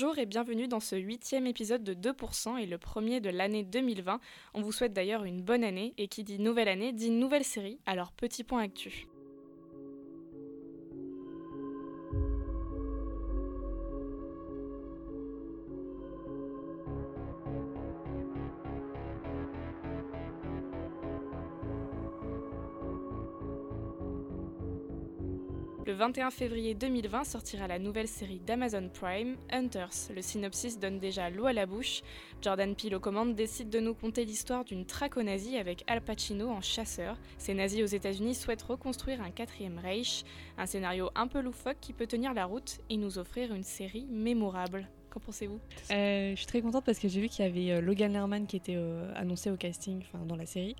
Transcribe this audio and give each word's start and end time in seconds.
Bonjour 0.00 0.18
et 0.18 0.26
bienvenue 0.26 0.68
dans 0.68 0.78
ce 0.78 0.94
huitième 0.94 1.48
épisode 1.48 1.82
de 1.82 1.92
2% 1.92 2.56
et 2.56 2.66
le 2.66 2.78
premier 2.78 3.20
de 3.20 3.30
l'année 3.30 3.64
2020. 3.64 4.20
On 4.54 4.62
vous 4.62 4.70
souhaite 4.70 4.92
d'ailleurs 4.92 5.24
une 5.24 5.42
bonne 5.42 5.64
année 5.64 5.92
et 5.98 6.06
qui 6.06 6.22
dit 6.22 6.38
nouvelle 6.38 6.68
année 6.68 6.92
dit 6.92 7.10
nouvelle 7.10 7.42
série, 7.42 7.80
alors 7.84 8.12
petit 8.12 8.44
point 8.44 8.62
actu. 8.62 9.08
Le 25.88 25.94
21 25.94 26.30
février 26.30 26.74
2020 26.74 27.24
sortira 27.24 27.66
la 27.66 27.78
nouvelle 27.78 28.08
série 28.08 28.42
d'Amazon 28.46 28.90
Prime, 28.92 29.36
Hunters. 29.50 30.10
Le 30.14 30.20
synopsis 30.20 30.78
donne 30.78 30.98
déjà 30.98 31.30
l'eau 31.30 31.46
à 31.46 31.54
la 31.54 31.64
bouche. 31.64 32.02
Jordan 32.42 32.74
Peele 32.76 32.96
aux 32.96 33.00
commandes 33.00 33.34
décide 33.34 33.70
de 33.70 33.80
nous 33.80 33.94
conter 33.94 34.26
l'histoire 34.26 34.66
d'une 34.66 34.84
traque 34.84 35.16
nazis 35.16 35.54
avec 35.54 35.84
Al 35.86 36.02
Pacino 36.02 36.50
en 36.50 36.60
chasseur. 36.60 37.16
Ces 37.38 37.54
nazis 37.54 37.82
aux 37.82 37.86
États-Unis 37.86 38.34
souhaitent 38.34 38.64
reconstruire 38.64 39.22
un 39.22 39.30
quatrième 39.30 39.78
Reich, 39.78 40.24
un 40.58 40.66
scénario 40.66 41.08
un 41.14 41.26
peu 41.26 41.40
loufoque 41.40 41.78
qui 41.80 41.94
peut 41.94 42.06
tenir 42.06 42.34
la 42.34 42.44
route 42.44 42.80
et 42.90 42.98
nous 42.98 43.16
offrir 43.18 43.54
une 43.54 43.64
série 43.64 44.04
mémorable. 44.10 44.86
Qu'en 45.08 45.20
pensez-vous? 45.20 45.58
Euh, 45.90 46.32
Je 46.32 46.36
suis 46.36 46.46
très 46.46 46.60
contente 46.60 46.84
parce 46.84 46.98
que 46.98 47.08
j'ai 47.08 47.22
vu 47.22 47.30
qu'il 47.30 47.46
y 47.46 47.48
avait 47.48 47.70
euh, 47.70 47.80
Logan 47.80 48.12
Lerman 48.12 48.46
qui 48.46 48.56
était 48.56 48.76
euh, 48.76 49.10
annoncé 49.16 49.50
au 49.50 49.56
casting, 49.56 50.04
dans 50.26 50.36
la 50.36 50.44
série, 50.44 50.76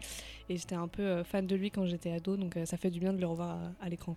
et 0.50 0.58
j'étais 0.58 0.74
un 0.74 0.86
peu 0.86 1.22
fan 1.22 1.46
de 1.46 1.56
lui 1.56 1.70
quand 1.70 1.86
j'étais 1.86 2.12
ado, 2.12 2.36
donc 2.36 2.58
ça 2.66 2.76
fait 2.76 2.90
du 2.90 3.00
bien 3.00 3.14
de 3.14 3.18
le 3.18 3.26
revoir 3.26 3.58
à, 3.80 3.88
l'écran. 3.88 4.14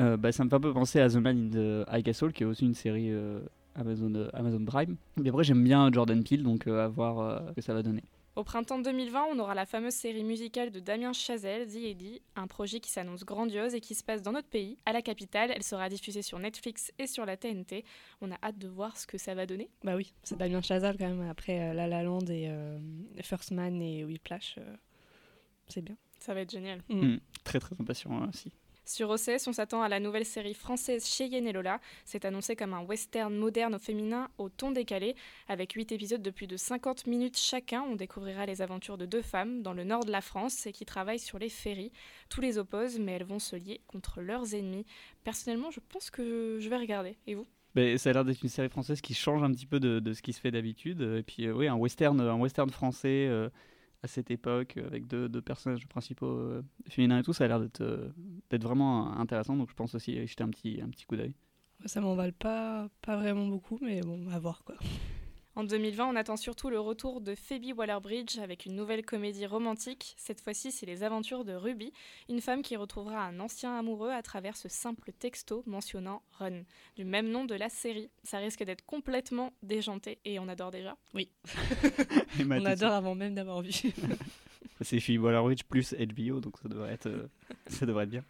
Euh, 0.00 0.16
bah, 0.16 0.32
ça 0.32 0.44
me 0.44 0.50
fait 0.50 0.56
un 0.56 0.60
peu 0.60 0.72
penser 0.72 1.00
à 1.00 1.08
The 1.08 1.16
Man 1.16 1.38
in 1.38 1.50
the 1.50 1.86
High 1.92 2.04
Castle, 2.04 2.32
qui 2.32 2.42
est 2.42 2.46
aussi 2.46 2.64
une 2.64 2.74
série 2.74 3.10
euh, 3.10 3.40
Amazon, 3.74 4.14
euh, 4.14 4.28
Amazon 4.32 4.64
Prime. 4.64 4.96
Mais 5.16 5.28
après, 5.28 5.44
j'aime 5.44 5.62
bien 5.62 5.90
Jordan 5.92 6.22
Peele, 6.24 6.42
donc 6.42 6.66
à 6.66 6.88
voir 6.88 7.42
ce 7.48 7.54
que 7.54 7.60
ça 7.60 7.74
va 7.74 7.82
donner. 7.82 8.02
Au 8.34 8.44
printemps 8.44 8.78
2020, 8.78 9.24
on 9.30 9.38
aura 9.40 9.54
la 9.54 9.66
fameuse 9.66 9.92
série 9.92 10.24
musicale 10.24 10.70
de 10.70 10.80
Damien 10.80 11.12
Chazelle, 11.12 11.68
The 11.68 11.76
Eddie, 11.76 12.22
un 12.34 12.46
projet 12.46 12.80
qui 12.80 12.90
s'annonce 12.90 13.26
grandiose 13.26 13.74
et 13.74 13.80
qui 13.80 13.94
se 13.94 14.02
passe 14.02 14.22
dans 14.22 14.32
notre 14.32 14.48
pays, 14.48 14.78
à 14.86 14.94
la 14.94 15.02
capitale. 15.02 15.52
Elle 15.54 15.62
sera 15.62 15.90
diffusée 15.90 16.22
sur 16.22 16.38
Netflix 16.38 16.92
et 16.98 17.06
sur 17.06 17.26
la 17.26 17.36
TNT. 17.36 17.84
On 18.22 18.32
a 18.32 18.36
hâte 18.42 18.56
de 18.56 18.68
voir 18.68 18.96
ce 18.96 19.06
que 19.06 19.18
ça 19.18 19.34
va 19.34 19.44
donner. 19.44 19.68
Bah 19.84 19.96
oui, 19.96 20.14
c'est 20.22 20.38
Damien 20.38 20.62
Chazelle 20.62 20.96
quand 20.98 21.10
même, 21.10 21.28
après 21.28 21.74
La 21.74 21.86
La 21.86 22.02
Land 22.02 22.26
et 22.30 22.50
First 23.20 23.50
Man 23.50 23.82
et 23.82 24.02
Whiplash. 24.02 24.58
c'est 25.68 25.82
bien. 25.82 25.96
Ça 26.18 26.32
va 26.32 26.40
être 26.40 26.52
génial. 26.52 26.80
Mm. 26.88 27.14
Mm. 27.14 27.20
Très 27.44 27.58
très 27.58 27.74
impatient 27.78 28.28
aussi. 28.28 28.52
Sur 28.84 29.10
OCS, 29.10 29.46
on 29.46 29.52
s'attend 29.52 29.80
à 29.80 29.88
la 29.88 30.00
nouvelle 30.00 30.24
série 30.24 30.54
française 30.54 31.06
Cheyenne 31.06 31.46
et 31.46 31.52
Lola. 31.52 31.80
C'est 32.04 32.24
annoncé 32.24 32.56
comme 32.56 32.74
un 32.74 32.82
western 32.82 33.34
moderne 33.34 33.76
au 33.76 33.78
féminin 33.78 34.28
au 34.38 34.48
ton 34.48 34.72
décalé. 34.72 35.14
Avec 35.48 35.72
8 35.72 35.92
épisodes 35.92 36.22
de 36.22 36.30
plus 36.30 36.48
de 36.48 36.56
50 36.56 37.06
minutes 37.06 37.38
chacun, 37.38 37.82
on 37.82 37.94
découvrira 37.94 38.44
les 38.44 38.60
aventures 38.60 38.98
de 38.98 39.06
deux 39.06 39.22
femmes 39.22 39.62
dans 39.62 39.72
le 39.72 39.84
nord 39.84 40.04
de 40.04 40.10
la 40.10 40.20
France 40.20 40.66
et 40.66 40.72
qui 40.72 40.84
travaillent 40.84 41.20
sur 41.20 41.38
les 41.38 41.48
ferries. 41.48 41.92
Tous 42.28 42.40
les 42.40 42.58
opposent, 42.58 42.98
mais 42.98 43.12
elles 43.12 43.24
vont 43.24 43.38
se 43.38 43.54
lier 43.54 43.80
contre 43.86 44.20
leurs 44.20 44.54
ennemis. 44.54 44.84
Personnellement, 45.22 45.70
je 45.70 45.80
pense 45.88 46.10
que 46.10 46.58
je 46.60 46.68
vais 46.68 46.76
regarder. 46.76 47.16
Et 47.28 47.34
vous? 47.34 47.46
Ben, 47.74 47.96
ça 47.96 48.10
a 48.10 48.12
l'air 48.12 48.24
d'être 48.24 48.42
une 48.42 48.48
série 48.48 48.68
française 48.68 49.00
qui 49.00 49.14
change 49.14 49.42
un 49.44 49.52
petit 49.52 49.66
peu 49.66 49.78
de, 49.80 50.12
ce 50.12 50.22
qui 50.22 50.32
se 50.32 50.40
fait 50.40 50.50
d'habitude. 50.50 51.00
Et 51.00 51.22
puis, 51.22 51.46
euh, 51.46 51.52
oui, 51.52 51.68
un 51.68 51.76
western, 51.76 52.20
un 52.20 52.38
western 52.38 52.68
français. 52.68 53.28
Euh, 53.28 53.48
à 54.02 54.08
cette 54.08 54.30
époque, 54.30 54.76
euh, 54.76 54.86
avec 54.86 55.06
deux, 55.06 55.28
personnages 55.40 55.86
principaux 55.86 56.26
euh, 56.26 56.62
féminins 56.88 57.18
et 57.18 57.22
tout, 57.22 57.32
ça 57.32 57.44
a 57.44 57.48
l'air 57.48 57.60
d'être 57.60 57.80
euh, 57.80 58.10
vraiment 58.52 59.16
intéressant. 59.18 59.56
Donc 59.56 59.70
je 59.70 59.74
pense 59.74 59.94
aussi 59.94 60.26
jeter 60.26 60.42
un 60.42 60.50
petit, 60.50 60.80
un 60.82 60.88
petit 60.88 61.04
coup 61.04 61.16
d'œil. 61.16 61.34
Ça 61.86 62.00
m'emballe 62.00 62.32
pas, 62.32 62.88
pas 63.00 63.16
vraiment 63.16 63.46
beaucoup, 63.46 63.78
mais 63.80 64.00
bon, 64.00 64.28
à 64.30 64.38
voir 64.38 64.62
quoi. 64.64 64.76
En 65.54 65.64
2020, 65.64 66.06
on 66.06 66.16
attend 66.16 66.38
surtout 66.38 66.70
le 66.70 66.80
retour 66.80 67.20
de 67.20 67.34
Phoebe 67.34 67.76
Waller-Bridge 67.76 68.38
avec 68.38 68.64
une 68.64 68.74
nouvelle 68.74 69.04
comédie 69.04 69.44
romantique. 69.44 70.14
Cette 70.16 70.40
fois-ci, 70.40 70.72
c'est 70.72 70.86
les 70.86 71.02
aventures 71.02 71.44
de 71.44 71.52
Ruby, 71.52 71.92
une 72.30 72.40
femme 72.40 72.62
qui 72.62 72.74
retrouvera 72.74 73.22
un 73.26 73.38
ancien 73.38 73.78
amoureux 73.78 74.10
à 74.10 74.22
travers 74.22 74.56
ce 74.56 74.70
simple 74.70 75.12
texto 75.12 75.62
mentionnant 75.66 76.22
Run, 76.38 76.62
du 76.96 77.04
même 77.04 77.28
nom 77.28 77.44
de 77.44 77.54
la 77.54 77.68
série. 77.68 78.10
Ça 78.24 78.38
risque 78.38 78.64
d'être 78.64 78.86
complètement 78.86 79.52
déjanté 79.62 80.20
et 80.24 80.38
on 80.38 80.48
adore 80.48 80.70
déjà. 80.70 80.96
Oui. 81.12 81.28
on 82.40 82.64
adore 82.64 82.92
avant 82.92 83.14
même 83.14 83.34
d'avoir 83.34 83.60
vu. 83.60 83.72
c'est 84.80 85.00
Phoebe 85.00 85.22
Waller-Bridge 85.24 85.64
plus 85.68 85.94
HBO, 85.94 86.40
donc 86.40 86.56
ça 86.62 86.68
devrait 86.70 86.94
être, 86.94 87.08
euh, 87.08 87.28
ça 87.66 87.84
devrait 87.84 88.04
être 88.04 88.10
bien. 88.10 88.24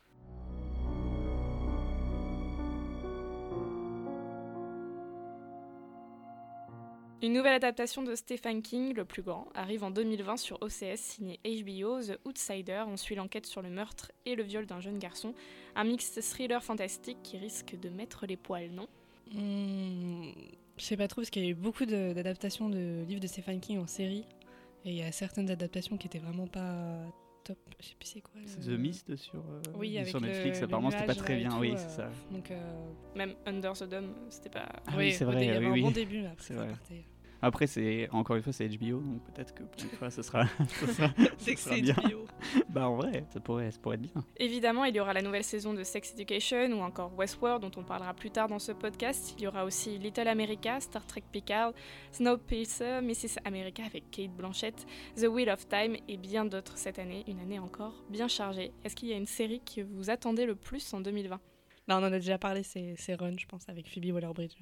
Une 7.23 7.35
nouvelle 7.35 7.55
adaptation 7.55 8.03
de 8.03 8.17
Stephen 8.17 8.63
King, 8.63 8.95
le 8.95 9.05
plus 9.05 9.23
grand, 9.23 9.47
arrive 9.55 9.85
en 9.85 9.93
2020 9.93 10.37
sur 10.37 10.61
OCS, 10.61 10.97
signé 10.97 11.39
HBO, 11.45 12.03
The 12.03 12.19
Outsider. 12.25 12.83
On 12.89 12.97
suit 12.97 13.15
l'enquête 13.15 13.47
sur 13.47 13.63
le 13.63 13.71
meurtre 13.71 14.11
et 14.27 14.35
le 14.35 14.43
viol 14.43 14.67
d'un 14.67 14.81
jeune 14.81 14.99
garçon. 14.99 15.33
Un 15.77 15.85
mix 15.85 16.19
thriller 16.31 16.65
fantastique 16.65 17.19
qui 17.23 17.39
risque 17.39 17.79
de 17.79 17.91
mettre 17.91 18.27
les 18.27 18.37
poils, 18.37 18.73
non? 18.73 18.89
Hmm, 19.33 20.33
Je 20.77 20.83
sais 20.85 20.97
pas 20.97 21.07
trop, 21.07 21.21
parce 21.21 21.31
qu'il 21.31 21.45
y 21.45 21.47
a 21.47 21.51
eu 21.51 21.55
beaucoup 21.55 21.87
d'adaptations 21.87 22.69
de, 22.69 23.05
livres 23.07 23.21
de 23.21 23.29
Stephen 23.29 23.61
King 23.61 23.79
en 23.79 23.87
série. 23.87 24.25
Et 24.85 24.91
il 24.91 24.97
y 24.97 25.03
a 25.03 25.13
certaines 25.13 25.49
adaptations 25.49 25.97
qui 25.97 26.09
étaient 26.09 26.19
vraiment 26.19 26.49
pas 26.49 27.07
top. 27.45 27.59
Je 27.81 27.87
sais 27.87 27.95
plus 28.01 28.09
c'est 28.09 28.21
quoi. 28.21 28.41
The 28.65 28.77
Mist 28.77 29.15
sur, 29.15 29.39
euh, 29.39 29.63
oui, 29.77 29.97
sur 30.07 30.21
Netflix, 30.21 30.61
apparemment 30.61 30.91
c'était 30.91 31.07
pas 31.07 31.15
très 31.15 31.37
bien. 31.37 31.57
oui, 31.61 31.75
c'est 31.77 31.89
ça. 31.89 32.11
Donc, 32.33 32.51
euh, 32.51 32.93
Même 33.15 33.35
Under 33.47 33.75
the 33.75 33.85
Dome, 33.85 34.13
c'était 34.29 34.51
pas. 34.51 34.67
Ah 34.89 34.95
oui, 34.97 35.13
c'est 35.13 35.25
vrai. 35.25 35.45
Il 35.45 35.47
y 35.47 35.51
avait 35.51 35.67
un 35.67 35.81
bon 35.81 35.93
début, 35.93 36.25
après 36.25 36.43
ça 36.43 36.55
partait. 36.67 37.05
Après, 37.45 37.67
c'est 37.67 38.09
encore 38.13 38.37
une 38.37 38.43
fois, 38.43 38.53
c'est 38.53 38.69
HBO, 38.69 39.01
donc 39.01 39.23
peut-être 39.25 39.53
que 39.53 39.65
pour 39.65 39.83
une 39.83 39.91
fois, 39.91 40.11
ce 40.11 40.23
sera, 40.23 40.45
c'est 41.39 41.55
que 41.55 41.61
c'est 41.61 41.83
HBO. 41.83 42.27
bah 42.69 42.89
en 42.89 42.95
vrai, 42.97 43.25
ça 43.31 43.41
pourrait, 43.41 43.73
ça 43.73 43.81
pourrait 43.81 43.97
être 43.97 44.03
bien. 44.03 44.25
Évidemment, 44.37 44.85
il 44.85 44.95
y 44.95 45.01
aura 45.01 45.13
la 45.13 45.23
nouvelle 45.23 45.43
saison 45.43 45.75
de 45.75 45.83
Sex 45.83 46.13
Education 46.13 46.71
ou 46.73 46.83
encore 46.83 47.13
Westworld, 47.19 47.61
dont 47.61 47.81
on 47.81 47.83
parlera 47.83 48.15
plus 48.15 48.31
tard 48.31 48.47
dans 48.47 48.61
ce 48.61 48.71
podcast. 48.71 49.35
Il 49.39 49.45
y 49.45 49.49
aura 49.49 49.65
aussi 49.65 49.99
Little 49.99 50.29
America, 50.29 50.79
Star 50.81 51.05
Trek 51.05 51.25
Picard, 51.33 51.73
Snowpiercer, 52.13 53.01
Mrs. 53.03 53.41
America 53.45 53.83
avec 53.85 54.11
Kate 54.13 54.31
Blanchett, 54.31 54.87
The 55.17 55.27
Wheel 55.27 55.51
of 55.51 55.67
Time 55.69 55.97
et 56.09 56.17
bien 56.17 56.45
d'autres 56.45 56.79
cette 56.79 57.01
année. 57.01 57.25
Une 57.27 57.41
année 57.41 57.59
encore 57.59 58.05
bien 58.09 58.29
chargée. 58.29 58.73
Est-ce 58.85 58.95
qu'il 58.95 59.09
y 59.09 59.13
a 59.13 59.17
une 59.17 59.27
série 59.27 59.61
que 59.61 59.81
vous 59.81 60.11
attendez 60.11 60.47
le 60.47 60.55
plus 60.55 60.95
en 60.95 61.01
2020 61.01 61.41
bah, 61.89 61.99
on 61.99 62.05
en 62.05 62.05
a 62.05 62.11
déjà 62.11 62.39
parlé, 62.39 62.63
c'est 62.63 63.15
Run, 63.15 63.37
je 63.37 63.47
pense, 63.47 63.69
avec 63.69 63.89
Phoebe 63.89 64.15
Waller-Bridge. 64.15 64.55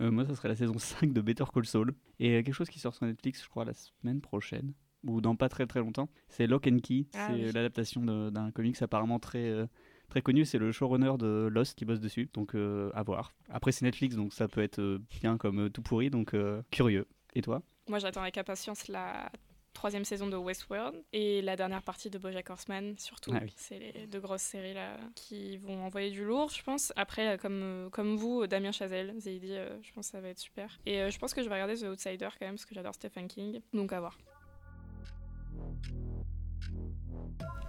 Euh, 0.00 0.10
moi, 0.10 0.26
ça 0.26 0.34
serait 0.34 0.48
la 0.48 0.56
saison 0.56 0.78
5 0.78 1.12
de 1.12 1.20
Better 1.20 1.44
Call 1.52 1.66
Saul. 1.66 1.94
Et 2.18 2.42
quelque 2.42 2.52
chose 2.52 2.68
qui 2.68 2.78
sort 2.78 2.94
sur 2.94 3.06
Netflix, 3.06 3.42
je 3.42 3.48
crois, 3.48 3.64
la 3.64 3.74
semaine 3.74 4.20
prochaine, 4.20 4.72
ou 5.04 5.20
dans 5.20 5.36
pas 5.36 5.48
très 5.48 5.66
très 5.66 5.80
longtemps. 5.80 6.08
C'est 6.28 6.46
Lock 6.46 6.66
and 6.66 6.78
Key. 6.82 7.06
Ah 7.14 7.28
c'est 7.30 7.52
l'adaptation 7.52 8.02
d'un 8.02 8.50
comics 8.50 8.80
apparemment 8.82 9.18
très, 9.18 9.48
euh, 9.48 9.66
très 10.08 10.22
connu. 10.22 10.44
C'est 10.44 10.58
le 10.58 10.72
showrunner 10.72 11.14
de 11.18 11.48
Lost 11.52 11.76
qui 11.76 11.84
bosse 11.84 12.00
dessus. 12.00 12.28
Donc, 12.32 12.54
euh, 12.54 12.90
à 12.94 13.02
voir. 13.02 13.32
Après, 13.50 13.72
c'est 13.72 13.84
Netflix, 13.84 14.16
donc 14.16 14.32
ça 14.32 14.48
peut 14.48 14.62
être 14.62 15.00
bien 15.20 15.36
comme 15.36 15.70
tout 15.70 15.82
pourri. 15.82 16.10
Donc, 16.10 16.34
curieux. 16.70 17.06
Et 17.34 17.42
toi? 17.42 17.62
Moi, 17.88 17.98
j'attends 17.98 18.22
avec 18.22 18.38
impatience 18.38 18.88
la 18.88 19.30
troisième 19.74 20.04
saison 20.04 20.26
de 20.26 20.36
Westworld 20.36 21.02
et 21.12 21.42
la 21.42 21.56
dernière 21.56 21.82
partie 21.82 22.08
de 22.08 22.18
BoJack 22.18 22.48
Horseman 22.50 22.96
surtout. 22.98 23.32
Ah 23.34 23.40
c'est 23.56 23.78
les 23.78 24.06
deux 24.06 24.20
grosses 24.20 24.42
séries 24.42 24.74
là 24.74 24.96
qui 25.14 25.56
vont 25.58 25.84
envoyer 25.84 26.10
du 26.10 26.24
lourd, 26.24 26.48
je 26.50 26.62
pense. 26.62 26.92
Après, 26.96 27.38
comme, 27.38 27.88
comme 27.92 28.16
vous, 28.16 28.46
Damien 28.46 28.72
Chazelle, 28.72 29.14
Zaidi, 29.18 29.54
euh, 29.54 29.76
je 29.82 29.92
pense 29.92 30.06
que 30.06 30.12
ça 30.12 30.20
va 30.20 30.28
être 30.28 30.38
super. 30.38 30.78
Et 30.86 31.00
euh, 31.00 31.10
je 31.10 31.18
pense 31.18 31.34
que 31.34 31.42
je 31.42 31.48
vais 31.48 31.54
regarder 31.54 31.76
The 31.76 31.84
Outsider 31.84 32.28
quand 32.38 32.46
même 32.46 32.54
parce 32.54 32.66
que 32.66 32.74
j'adore 32.74 32.94
Stephen 32.94 33.28
King. 33.28 33.60
Donc 33.72 33.92
à 33.92 34.00
voir. 34.00 34.16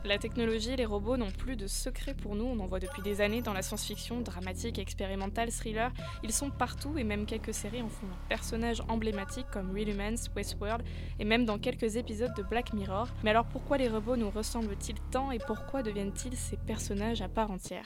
La 0.06 0.19
technologie 0.19 0.72
et 0.72 0.75
les 0.75 0.86
robots 0.86 1.18
n'ont 1.18 1.31
plus 1.31 1.56
de 1.56 1.66
secret 1.66 2.13
pour 2.13 2.36
nous, 2.36 2.46
on 2.46 2.60
en 2.60 2.68
voit 2.68 2.80
depuis 2.80 3.02
des 3.02 3.22
années 3.22 3.42
dans 3.42 3.54
la 3.54 3.63
science-fiction, 3.63 4.22
dramatique, 4.22 4.78
expérimentale, 4.78 5.52
thriller. 5.52 5.92
Ils 6.24 6.31
sont 6.31 6.52
partout 6.52 6.96
et 6.96 7.04
même 7.04 7.25
quelques 7.25 7.56
séries 7.56 7.81
en 7.81 7.90
font 7.90 8.06
un 8.06 8.28
personnage 8.30 8.84
emblématique 8.88 9.48
comme 9.52 9.72
Real 9.74 9.90
Humans, 9.90 10.30
Westworld 10.36 10.84
et 11.19 11.25
même 11.25 11.46
dans 11.46 11.57
quelques 11.57 11.96
épisodes 11.96 12.36
de 12.38 12.44
Black 12.44 12.74
Mirror. 12.74 13.07
Mais 13.24 13.31
alors 13.31 13.46
pourquoi 13.46 13.78
les 13.78 13.88
robots 13.88 14.16
nous 14.16 14.30
ressemblent-ils 14.30 15.00
tant 15.10 15.31
et 15.31 15.40
pourquoi 15.40 15.81
deviennent-ils 15.81 16.38
ces 16.38 16.58
personnages 16.58 17.24
à 17.24 17.28
part 17.28 17.50
entière? 17.50 17.86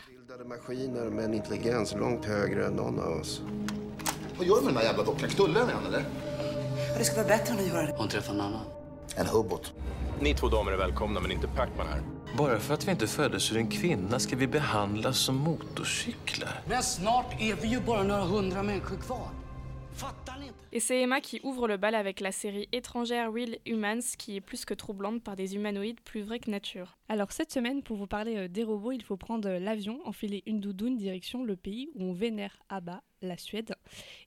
Ni 9.19 9.88
två 10.37 10.49
damer 10.49 10.71
är 10.71 10.77
välkomna, 10.77 11.19
men 11.19 11.31
inte 11.31 11.47
Pacman 11.47 11.87
här. 11.87 12.01
Bara 12.37 12.59
för 12.59 12.73
att 12.73 12.87
vi 12.87 12.91
inte 12.91 13.07
föddes 13.07 13.51
ur 13.51 13.57
en 13.57 13.67
kvinna 13.67 14.19
ska 14.19 14.35
vi 14.35 14.47
behandlas 14.47 15.17
som 15.17 15.35
motorcyklar. 15.35 16.61
Men 16.67 16.83
snart 16.83 17.41
är 17.41 17.55
vi 17.55 17.67
ju 17.67 17.79
bara 17.79 18.03
några 18.03 18.23
hundra 18.23 18.63
människor 18.63 18.97
kvar. 18.97 19.27
Et 20.71 20.79
c'est 20.79 21.01
Emma 21.01 21.19
qui 21.19 21.41
ouvre 21.43 21.67
le 21.67 21.77
bal 21.77 21.95
avec 21.95 22.19
la 22.19 22.31
série 22.31 22.69
étrangère 22.71 23.33
Real 23.33 23.57
Humans 23.65 24.15
qui 24.17 24.35
est 24.35 24.41
plus 24.41 24.65
que 24.65 24.73
troublante 24.73 25.23
par 25.23 25.35
des 25.35 25.55
humanoïdes 25.55 25.99
plus 26.01 26.21
vrais 26.21 26.39
que 26.39 26.49
nature. 26.49 26.97
Alors 27.09 27.31
cette 27.31 27.51
semaine, 27.51 27.81
pour 27.81 27.97
vous 27.97 28.07
parler 28.07 28.37
euh, 28.37 28.47
des 28.47 28.63
robots, 28.63 28.91
il 28.91 29.01
faut 29.01 29.17
prendre 29.17 29.49
l'avion, 29.49 29.99
enfiler 30.05 30.43
une 30.45 30.59
doudoune 30.59 30.95
direction 30.95 31.43
le 31.43 31.55
pays 31.55 31.89
où 31.95 32.03
on 32.03 32.13
vénère 32.13 32.59
Abba, 32.69 33.01
la 33.21 33.37
Suède. 33.37 33.75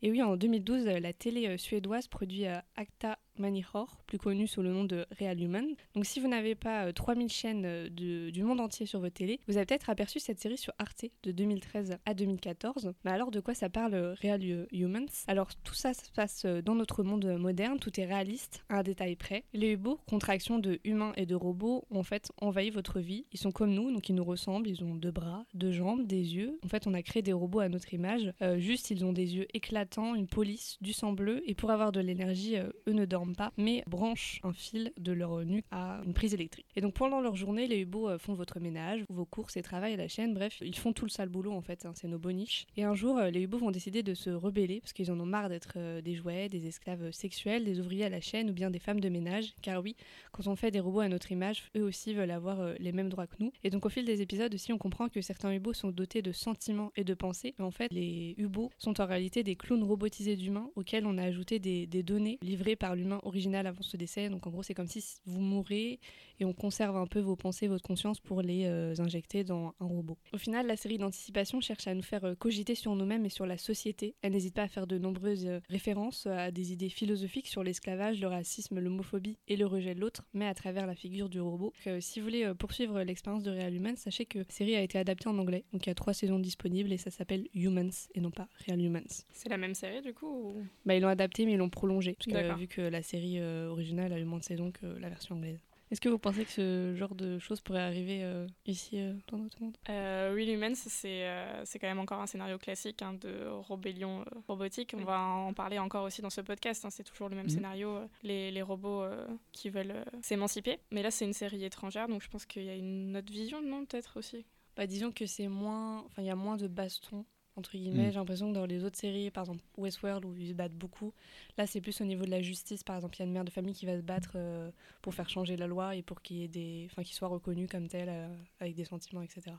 Et 0.02 0.10
oui, 0.10 0.22
en 0.22 0.36
2012, 0.36 0.84
la 0.84 1.12
télé 1.12 1.56
suédoise 1.58 2.08
produit 2.08 2.44
Acta 2.76 3.18
Manihor, 3.38 3.98
plus 4.06 4.18
connu 4.18 4.46
sous 4.46 4.62
le 4.62 4.72
nom 4.72 4.84
de 4.84 5.06
Real 5.18 5.40
Human. 5.40 5.66
Donc 5.94 6.06
si 6.06 6.20
vous 6.20 6.28
n'avez 6.28 6.54
pas 6.54 6.92
3000 6.92 7.28
chaînes 7.28 7.88
du 7.88 8.42
monde 8.42 8.60
entier 8.60 8.86
sur 8.86 9.00
votre 9.00 9.14
télé, 9.14 9.40
vous 9.48 9.56
avez 9.56 9.66
peut-être 9.66 9.90
aperçu 9.90 10.20
cette 10.20 10.40
série 10.40 10.58
sur 10.58 10.72
Arte 10.78 11.06
de 11.22 11.32
2013 11.32 11.96
à 12.04 12.14
2014. 12.14 12.92
Mais 13.04 13.10
alors 13.10 13.30
de 13.30 13.40
quoi 13.40 13.54
ça 13.54 13.68
parle 13.68 13.94
Real 14.20 14.42
Humans? 14.72 15.24
Alors 15.26 15.54
tout 15.64 15.74
ça 15.74 15.94
se 15.94 16.10
passe 16.12 16.44
dans 16.46 16.74
notre 16.74 17.02
monde 17.02 17.24
moderne, 17.38 17.78
tout 17.78 17.98
est 18.00 18.04
réaliste, 18.04 18.64
à 18.68 18.78
un 18.78 18.82
détail 18.82 19.16
près. 19.16 19.44
Les 19.52 19.72
hubots, 19.72 20.00
contraction 20.08 20.58
de 20.58 20.80
humains 20.84 21.12
et 21.16 21.26
de 21.26 21.34
robots, 21.34 21.84
ont 21.90 22.00
en 22.00 22.02
fait 22.02 22.32
envahi 22.40 22.70
votre 22.70 23.00
vie. 23.00 23.26
Ils 23.32 23.38
sont 23.38 23.52
comme 23.52 23.72
nous, 23.72 23.92
donc 23.92 24.08
ils 24.08 24.14
nous 24.14 24.24
ressemblent, 24.24 24.68
ils 24.68 24.82
ont 24.84 24.94
deux 24.94 25.10
bras, 25.10 25.44
deux 25.54 25.70
jambes, 25.70 26.06
des 26.06 26.34
yeux. 26.34 26.58
En 26.64 26.68
fait, 26.68 26.86
on 26.86 26.94
a 26.94 27.02
créé 27.02 27.22
des 27.22 27.32
robots 27.32 27.60
à 27.60 27.68
notre 27.68 27.94
image. 27.94 28.32
Euh, 28.42 28.58
juste, 28.58 28.90
ils 28.90 29.04
ont 29.04 29.12
des 29.12 29.36
yeux 29.36 29.46
éclatants, 29.54 30.14
une 30.14 30.26
police, 30.26 30.78
du 30.80 30.92
sang 30.92 31.12
bleu, 31.12 31.42
et 31.48 31.54
pour 31.54 31.70
avoir 31.70 31.92
de 31.92 32.00
l'énergie, 32.00 32.56
euh, 32.56 32.70
eux 32.88 32.92
ne 32.92 33.04
dorment 33.04 33.21
pas, 33.26 33.52
mais 33.56 33.84
branchent 33.86 34.40
un 34.42 34.52
fil 34.52 34.92
de 34.98 35.12
leur 35.12 35.44
nuque 35.44 35.64
à 35.70 36.00
une 36.04 36.14
prise 36.14 36.34
électrique. 36.34 36.66
Et 36.76 36.80
donc 36.80 36.94
pendant 36.94 37.20
leur 37.20 37.36
journée, 37.36 37.66
les 37.66 37.78
hubots 37.78 38.08
euh, 38.08 38.18
font 38.18 38.34
votre 38.34 38.60
ménage, 38.60 39.04
vos 39.08 39.24
courses 39.24 39.56
et 39.56 39.62
travaillent 39.62 39.94
à 39.94 39.98
la 39.98 40.08
chaîne. 40.08 40.34
Bref, 40.34 40.58
ils 40.60 40.76
font 40.76 40.92
tout 40.92 41.04
le 41.04 41.10
sale 41.10 41.28
boulot 41.28 41.52
en 41.52 41.60
fait. 41.62 41.86
Hein, 41.86 41.92
c'est 41.94 42.08
nos 42.08 42.18
boniches. 42.18 42.66
Et 42.76 42.84
un 42.84 42.94
jour, 42.94 43.20
les 43.20 43.42
hubots 43.42 43.58
vont 43.58 43.70
décider 43.70 44.02
de 44.02 44.14
se 44.14 44.30
rebeller 44.30 44.80
parce 44.80 44.92
qu'ils 44.92 45.10
en 45.10 45.20
ont 45.20 45.26
marre 45.26 45.48
d'être 45.48 46.00
des 46.00 46.14
jouets, 46.14 46.48
des 46.48 46.66
esclaves 46.66 47.12
sexuels, 47.12 47.64
des 47.64 47.80
ouvriers 47.80 48.04
à 48.04 48.08
la 48.08 48.20
chaîne 48.20 48.50
ou 48.50 48.52
bien 48.52 48.70
des 48.70 48.78
femmes 48.78 49.00
de 49.00 49.08
ménage. 49.08 49.54
Car 49.62 49.82
oui, 49.82 49.96
quand 50.32 50.46
on 50.46 50.56
fait 50.56 50.70
des 50.70 50.80
robots 50.80 51.00
à 51.00 51.08
notre 51.08 51.32
image, 51.32 51.64
eux 51.76 51.82
aussi 51.82 52.14
veulent 52.14 52.30
avoir 52.30 52.74
les 52.78 52.92
mêmes 52.92 53.08
droits 53.08 53.26
que 53.26 53.36
nous. 53.38 53.52
Et 53.64 53.70
donc 53.70 53.86
au 53.86 53.88
fil 53.88 54.04
des 54.04 54.22
épisodes 54.22 54.52
aussi, 54.52 54.72
on 54.72 54.78
comprend 54.78 55.08
que 55.08 55.20
certains 55.20 55.52
hubots 55.52 55.74
sont 55.74 55.90
dotés 55.90 56.22
de 56.22 56.32
sentiments 56.32 56.92
et 56.96 57.04
de 57.04 57.14
pensées. 57.14 57.54
En 57.58 57.70
fait, 57.70 57.92
les 57.92 58.34
hubots 58.38 58.70
sont 58.78 59.00
en 59.00 59.06
réalité 59.06 59.42
des 59.42 59.56
clones 59.56 59.84
robotisés 59.84 60.36
d'humains 60.36 60.70
auxquels 60.76 61.06
on 61.06 61.18
a 61.18 61.22
ajouté 61.22 61.58
des, 61.58 61.86
données 62.02 62.38
livrées 62.42 62.76
par 62.76 62.96
l'humain 62.96 63.11
original 63.22 63.66
avant 63.66 63.82
ce 63.82 63.96
décès. 63.96 64.28
Donc 64.28 64.46
en 64.46 64.50
gros, 64.50 64.62
c'est 64.62 64.74
comme 64.74 64.86
si 64.86 65.04
vous 65.26 65.40
mourrez 65.40 66.00
et 66.40 66.44
on 66.44 66.52
conserve 66.52 66.96
un 66.96 67.06
peu 67.06 67.20
vos 67.20 67.36
pensées, 67.36 67.68
votre 67.68 67.84
conscience 67.84 68.20
pour 68.20 68.42
les 68.42 68.64
euh, 68.66 68.94
injecter 68.98 69.44
dans 69.44 69.74
un 69.80 69.86
robot. 69.86 70.18
Au 70.32 70.38
final, 70.38 70.66
la 70.66 70.76
série 70.76 70.98
d'anticipation 70.98 71.60
cherche 71.60 71.86
à 71.86 71.94
nous 71.94 72.02
faire 72.02 72.24
euh, 72.24 72.34
cogiter 72.34 72.74
sur 72.74 72.94
nous-mêmes 72.94 73.24
et 73.24 73.28
sur 73.28 73.46
la 73.46 73.56
société. 73.56 74.16
Elle 74.22 74.32
n'hésite 74.32 74.54
pas 74.54 74.62
à 74.62 74.68
faire 74.68 74.86
de 74.86 74.98
nombreuses 74.98 75.46
euh, 75.46 75.60
références 75.68 76.26
à 76.26 76.50
des 76.50 76.72
idées 76.72 76.88
philosophiques 76.88 77.46
sur 77.46 77.62
l'esclavage, 77.62 78.20
le 78.20 78.26
racisme, 78.26 78.80
l'homophobie 78.80 79.38
et 79.46 79.56
le 79.56 79.66
rejet 79.66 79.94
de 79.94 80.00
l'autre, 80.00 80.24
mais 80.34 80.46
à 80.46 80.54
travers 80.54 80.86
la 80.86 80.94
figure 80.94 81.28
du 81.28 81.40
robot. 81.40 81.72
si 82.00 82.20
vous 82.20 82.26
voulez 82.26 82.52
poursuivre 82.58 83.02
l'expérience 83.02 83.42
de 83.42 83.50
Real 83.50 83.74
Humans, 83.74 83.96
sachez 83.96 84.26
que 84.26 84.38
la 84.40 84.44
série 84.48 84.74
a 84.74 84.82
été 84.82 84.98
adaptée 84.98 85.28
en 85.28 85.38
anglais. 85.38 85.64
Donc 85.72 85.86
il 85.86 85.90
y 85.90 85.92
a 85.92 85.94
trois 85.94 86.14
saisons 86.14 86.38
disponibles 86.38 86.92
et 86.92 86.98
ça 86.98 87.10
s'appelle 87.10 87.46
Humans 87.54 88.08
et 88.14 88.20
non 88.20 88.30
pas 88.30 88.48
Real 88.66 88.80
Humans. 88.80 89.24
C'est 89.32 89.48
la 89.48 89.58
même 89.58 89.74
série 89.74 90.02
du 90.02 90.12
coup 90.12 90.54
bah, 90.84 90.94
Ils 90.94 91.00
l'ont 91.00 91.08
adapté 91.08 91.46
mais 91.46 91.52
ils 91.52 91.58
l'ont 91.58 91.70
prolongé. 91.70 92.16
vu 92.58 92.66
que 92.66 92.80
la 92.80 93.01
série 93.02 93.42
originale 93.42 94.12
a 94.12 94.18
eu 94.18 94.24
moins 94.24 94.38
de 94.38 94.44
saisons 94.44 94.70
que 94.70 94.86
la 94.86 95.08
version 95.08 95.36
anglaise. 95.36 95.60
Est-ce 95.92 96.00
que 96.00 96.08
vous 96.08 96.18
pensez 96.18 96.46
que 96.46 96.50
ce 96.50 96.94
genre 96.96 97.14
de 97.14 97.38
choses 97.38 97.60
pourrait 97.60 97.82
arriver 97.82 98.20
euh, 98.22 98.46
ici 98.64 98.98
euh, 98.98 99.12
dans 99.28 99.36
notre 99.36 99.62
monde? 99.62 99.76
Euh, 99.90 100.32
Real 100.34 100.48
Humans, 100.48 100.74
c'est 100.74 101.28
c'est 101.66 101.78
quand 101.78 101.86
même 101.86 101.98
encore 101.98 102.18
un 102.18 102.26
scénario 102.26 102.56
classique 102.56 103.02
hein, 103.02 103.12
de 103.12 103.46
rébellion 103.68 104.24
robotique. 104.48 104.94
On 104.98 105.04
va 105.04 105.20
en 105.20 105.52
parler 105.52 105.78
encore 105.78 106.04
aussi 106.04 106.22
dans 106.22 106.30
ce 106.30 106.40
podcast. 106.40 106.86
Hein, 106.86 106.88
c'est 106.90 107.02
toujours 107.02 107.28
le 107.28 107.36
même 107.36 107.44
mhm. 107.44 107.50
scénario, 107.50 107.98
les, 108.22 108.50
les 108.50 108.62
robots 108.62 109.04
qui 109.52 109.68
veulent 109.68 110.02
s'émanciper. 110.22 110.78
Mais 110.92 111.02
là, 111.02 111.10
c'est 111.10 111.26
une 111.26 111.34
série 111.34 111.62
étrangère, 111.62 112.08
donc 112.08 112.22
je 112.22 112.28
pense 112.30 112.46
qu'il 112.46 112.64
y 112.64 112.70
a 112.70 112.74
une 112.74 113.14
autre 113.14 113.30
vision, 113.30 113.60
non 113.60 113.84
Peut-être 113.84 114.18
aussi? 114.18 114.46
Bah, 114.76 114.86
Disons 114.86 115.12
que 115.12 115.26
c'est 115.26 115.48
moins. 115.48 115.98
Enfin, 116.06 116.22
il 116.22 116.26
y 116.26 116.30
a 116.30 116.36
moins 116.36 116.56
de 116.56 116.68
baston 116.68 117.26
entre 117.56 117.72
guillemets. 117.72 118.08
Mm. 118.08 118.12
J'ai 118.12 118.18
l'impression 118.18 118.48
que 118.50 118.54
dans 118.54 118.66
les 118.66 118.84
autres 118.84 118.98
séries, 118.98 119.30
par 119.30 119.44
exemple 119.44 119.62
Westworld, 119.76 120.24
où 120.24 120.34
ils 120.36 120.48
se 120.48 120.54
battent 120.54 120.74
beaucoup, 120.74 121.12
là 121.58 121.66
c'est 121.66 121.80
plus 121.80 122.00
au 122.00 122.04
niveau 122.04 122.24
de 122.24 122.30
la 122.30 122.42
justice. 122.42 122.82
Par 122.82 122.96
exemple, 122.96 123.16
il 123.16 123.20
y 123.20 123.22
a 123.22 123.26
une 123.26 123.32
mère 123.32 123.44
de 123.44 123.50
famille 123.50 123.74
qui 123.74 123.86
va 123.86 123.96
se 123.96 124.02
battre 124.02 124.32
euh, 124.36 124.70
pour 125.00 125.14
faire 125.14 125.28
changer 125.28 125.56
la 125.56 125.66
loi 125.66 125.96
et 125.96 126.02
pour 126.02 126.22
qu'il 126.22 126.38
y 126.38 126.44
ait 126.44 126.48
des, 126.48 126.88
enfin, 126.90 127.02
qu'il 127.02 127.14
soit 127.14 127.28
reconnu 127.28 127.68
comme 127.68 127.88
tel, 127.88 128.08
euh, 128.08 128.28
avec 128.60 128.74
des 128.74 128.84
sentiments, 128.84 129.22
etc. 129.22 129.56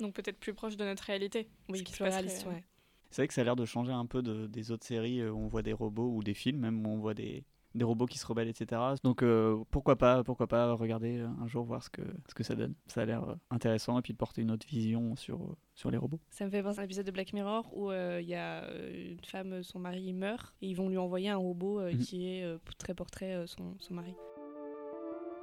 Donc 0.00 0.14
peut-être 0.14 0.38
plus 0.38 0.54
proche 0.54 0.76
de 0.76 0.84
notre 0.84 1.04
réalité. 1.04 1.48
Oui, 1.68 1.82
plus 1.82 2.02
réaliste, 2.02 2.46
ouais. 2.46 2.64
C'est 3.10 3.22
vrai 3.22 3.28
que 3.28 3.34
ça 3.34 3.42
a 3.42 3.44
l'air 3.44 3.56
de 3.56 3.64
changer 3.64 3.92
un 3.92 4.04
peu 4.04 4.20
de, 4.20 4.46
des 4.46 4.72
autres 4.72 4.84
séries 4.84 5.26
où 5.26 5.38
on 5.38 5.46
voit 5.46 5.62
des 5.62 5.72
robots 5.72 6.10
ou 6.12 6.22
des 6.22 6.34
films, 6.34 6.58
même 6.58 6.84
où 6.84 6.90
on 6.90 6.98
voit 6.98 7.14
des, 7.14 7.44
des 7.76 7.84
robots 7.84 8.06
qui 8.06 8.18
se 8.18 8.26
rebellent, 8.26 8.48
etc. 8.48 8.80
Donc 9.02 9.22
euh, 9.22 9.62
pourquoi 9.70 9.96
pas, 9.96 10.24
pourquoi 10.24 10.46
pas 10.46 10.72
regarder 10.72 11.18
euh, 11.18 11.28
un 11.40 11.46
jour 11.46 11.64
voir 11.64 11.82
ce 11.82 11.90
que 11.90 12.02
ce 12.28 12.34
que 12.34 12.42
ça 12.42 12.54
donne. 12.54 12.74
Ça 12.86 13.02
a 13.02 13.04
l'air 13.04 13.28
euh, 13.28 13.34
intéressant 13.50 13.98
et 13.98 14.02
puis 14.02 14.12
de 14.12 14.18
porter 14.18 14.42
une 14.42 14.50
autre 14.50 14.66
vision 14.66 15.16
sur 15.16 15.56
sur 15.74 15.90
les 15.90 15.98
robots. 15.98 16.20
Ça 16.30 16.44
me 16.44 16.50
fait 16.50 16.62
penser 16.62 16.78
à 16.78 16.82
un 16.82 16.84
épisode 16.84 17.06
de 17.06 17.10
Black 17.10 17.32
Mirror 17.32 17.66
où 17.76 17.92
il 17.92 18.26
y 18.26 18.34
a 18.34 18.64
une 18.72 19.24
femme, 19.24 19.62
son 19.62 19.78
mari 19.78 20.12
meurt 20.12 20.54
et 20.62 20.68
ils 20.68 20.74
vont 20.74 20.88
lui 20.88 20.98
envoyer 20.98 21.28
un 21.28 21.36
robot 21.36 21.80
mhm. 21.80 21.98
qui 21.98 22.28
est 22.28 22.58
très 22.78 22.94
portrait 22.94 23.46
son, 23.46 23.76
son 23.78 23.94
mari. 23.94 24.14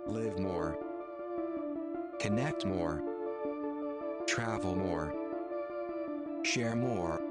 Live 0.07 0.39
more. 0.39 0.75
Connect 2.19 2.65
more. 2.65 3.00
Travel 4.27 4.75
more. 4.75 5.13
Share 6.44 6.75
more. 6.75 7.21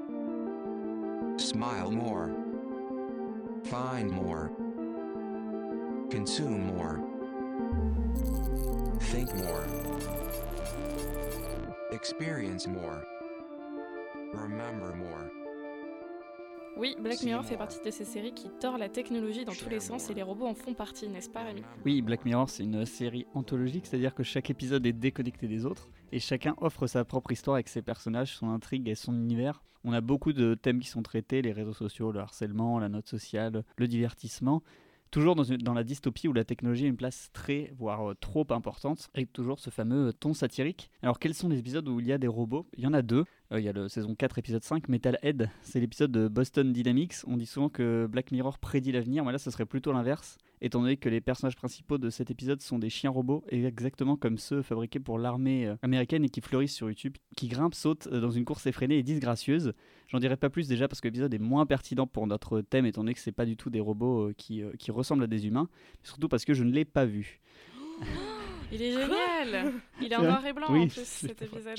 Smile 1.37 1.91
more. 1.91 2.31
Find 3.65 4.11
more. 4.11 4.51
Consume 6.13 6.67
more. 6.67 6.99
Think 8.99 9.33
more. 9.33 9.65
Experience 11.91 12.67
more. 12.67 13.03
Remember 14.31 14.93
more. 14.95 15.31
Oui, 16.77 16.95
Black 16.99 17.23
Mirror 17.23 17.43
fait 17.43 17.57
partie 17.57 17.79
de 17.83 17.89
ces 17.89 18.05
séries 18.05 18.35
qui 18.35 18.51
tordent 18.59 18.77
la 18.77 18.89
technologie 18.89 19.43
dans 19.43 19.53
tous 19.53 19.69
les 19.69 19.79
sens 19.79 20.11
et 20.11 20.13
les 20.13 20.21
robots 20.21 20.45
en 20.45 20.53
font 20.53 20.75
partie, 20.75 21.09
n'est-ce 21.09 21.31
pas 21.31 21.45
Rémi? 21.45 21.63
Oui, 21.83 22.03
Black 22.03 22.25
Mirror 22.25 22.47
c'est 22.47 22.63
une 22.63 22.85
série 22.85 23.25
anthologique, 23.33 23.87
c'est-à-dire 23.87 24.13
que 24.13 24.21
chaque 24.21 24.51
épisode 24.51 24.85
est 24.85 24.93
déconnecté 24.93 25.47
des 25.47 25.65
autres 25.65 25.89
et 26.11 26.19
chacun 26.19 26.53
offre 26.61 26.85
sa 26.85 27.05
propre 27.05 27.31
histoire 27.31 27.55
avec 27.55 27.69
ses 27.69 27.81
personnages, 27.81 28.37
son 28.37 28.49
intrigue 28.49 28.87
et 28.87 28.93
son 28.93 29.13
univers. 29.13 29.63
On 29.83 29.93
a 29.93 29.99
beaucoup 29.99 30.31
de 30.31 30.53
thèmes 30.53 30.79
qui 30.79 30.87
sont 30.87 31.01
traités, 31.01 31.41
les 31.41 31.51
réseaux 31.51 31.73
sociaux, 31.73 32.11
le 32.11 32.19
harcèlement, 32.21 32.79
la 32.79 32.87
note 32.87 33.07
sociale, 33.07 33.65
le 33.77 33.87
divertissement, 33.87 34.63
toujours 35.13 35.35
dans, 35.35 35.73
la 35.75 35.83
dystopie 35.83 36.27
où 36.27 36.33
la 36.33 36.43
technologie 36.43 36.85
a 36.85 36.87
une 36.87 36.97
place 36.97 37.29
très, 37.33 37.71
voire 37.77 38.09
euh, 38.09 38.15
trop 38.19 38.47
importante, 38.49 39.11
avec 39.13 39.31
toujours 39.31 39.59
ce 39.59 39.69
fameux 39.69 40.11
ton 40.11 40.33
satirique. 40.33 40.89
Alors 41.03 41.19
quels 41.19 41.35
sont 41.35 41.49
les 41.49 41.59
épisodes 41.59 41.87
où 41.87 41.99
il 41.99 42.07
y 42.07 42.11
a 42.11 42.17
des 42.17 42.27
robots? 42.27 42.65
Il 42.75 42.83
y 42.83 42.87
en 42.87 42.93
a 42.93 43.03
deux. 43.03 43.23
Euh, 43.51 43.59
il 43.59 43.63
y 43.63 43.69
a 43.69 43.73
le 43.73 43.87
saison 43.87 44.15
4, 44.15 44.39
épisode 44.39 44.63
5, 44.63 44.89
Metalhead. 44.89 45.51
C'est 45.61 45.79
l'épisode 45.79 46.11
de 46.11 46.27
Boston 46.27 46.73
Dynamics. 46.73 47.13
On 47.27 47.37
dit 47.37 47.45
souvent 47.45 47.69
que 47.69 48.07
Black 48.09 48.31
Mirror 48.31 48.57
prédit 48.57 48.91
l'avenir, 48.91 49.23
mais 49.23 49.31
là 49.31 49.37
ce 49.37 49.51
serait 49.51 49.67
plutôt 49.67 49.93
l'inverse 49.93 50.39
étant 50.63 50.81
donné 50.81 50.95
que 50.95 51.09
les 51.09 51.21
personnages 51.21 51.57
principaux 51.57 51.97
de 51.97 52.09
cet 52.09 52.31
épisode 52.31 52.61
sont 52.61 52.79
des 52.79 52.89
chiens 52.89 53.09
robots, 53.09 53.43
exactement 53.49 54.15
comme 54.15 54.37
ceux 54.37 54.61
fabriqués 54.61 54.99
pour 54.99 55.19
l'armée 55.19 55.67
euh, 55.67 55.75
américaine 55.81 56.23
et 56.23 56.29
qui 56.29 56.39
fleurissent 56.39 56.73
sur 56.73 56.87
YouTube, 56.87 57.17
qui 57.35 57.49
grimpent, 57.49 57.75
sautent 57.75 58.07
dans 58.07 58.31
une 58.31 58.45
course 58.45 58.65
effrénée 58.65 58.97
et 58.97 59.03
disgracieuse. 59.03 59.73
J'en 60.07 60.19
dirai 60.19 60.37
pas 60.37 60.49
plus 60.49 60.69
déjà 60.69 60.87
parce 60.87 61.01
que 61.01 61.07
l'épisode 61.09 61.33
est 61.33 61.39
moins 61.39 61.65
pertinent 61.65 62.07
pour 62.07 62.27
notre 62.27 62.61
thème, 62.61 62.85
étant 62.85 63.01
donné 63.01 63.13
que 63.13 63.19
c'est 63.19 63.33
pas 63.33 63.45
du 63.45 63.57
tout 63.57 63.69
des 63.69 63.81
robots 63.81 64.29
euh, 64.29 64.33
qui, 64.37 64.63
euh, 64.63 64.71
qui 64.79 64.91
ressemblent 64.91 65.23
à 65.23 65.27
des 65.27 65.45
humains, 65.47 65.67
surtout 66.01 66.29
parce 66.29 66.45
que 66.45 66.53
je 66.53 66.63
ne 66.63 66.71
l'ai 66.71 66.85
pas 66.85 67.05
vu. 67.05 67.41
Il 68.71 68.81
est 68.81 68.93
génial 68.93 69.73
Il 70.01 70.11
est 70.11 70.15
en 70.15 70.23
noir 70.23 70.45
et 70.45 70.53
blanc 70.53 70.67
en 70.67 70.87
plus 70.87 71.03
cet 71.03 71.41
épisode. 71.41 71.77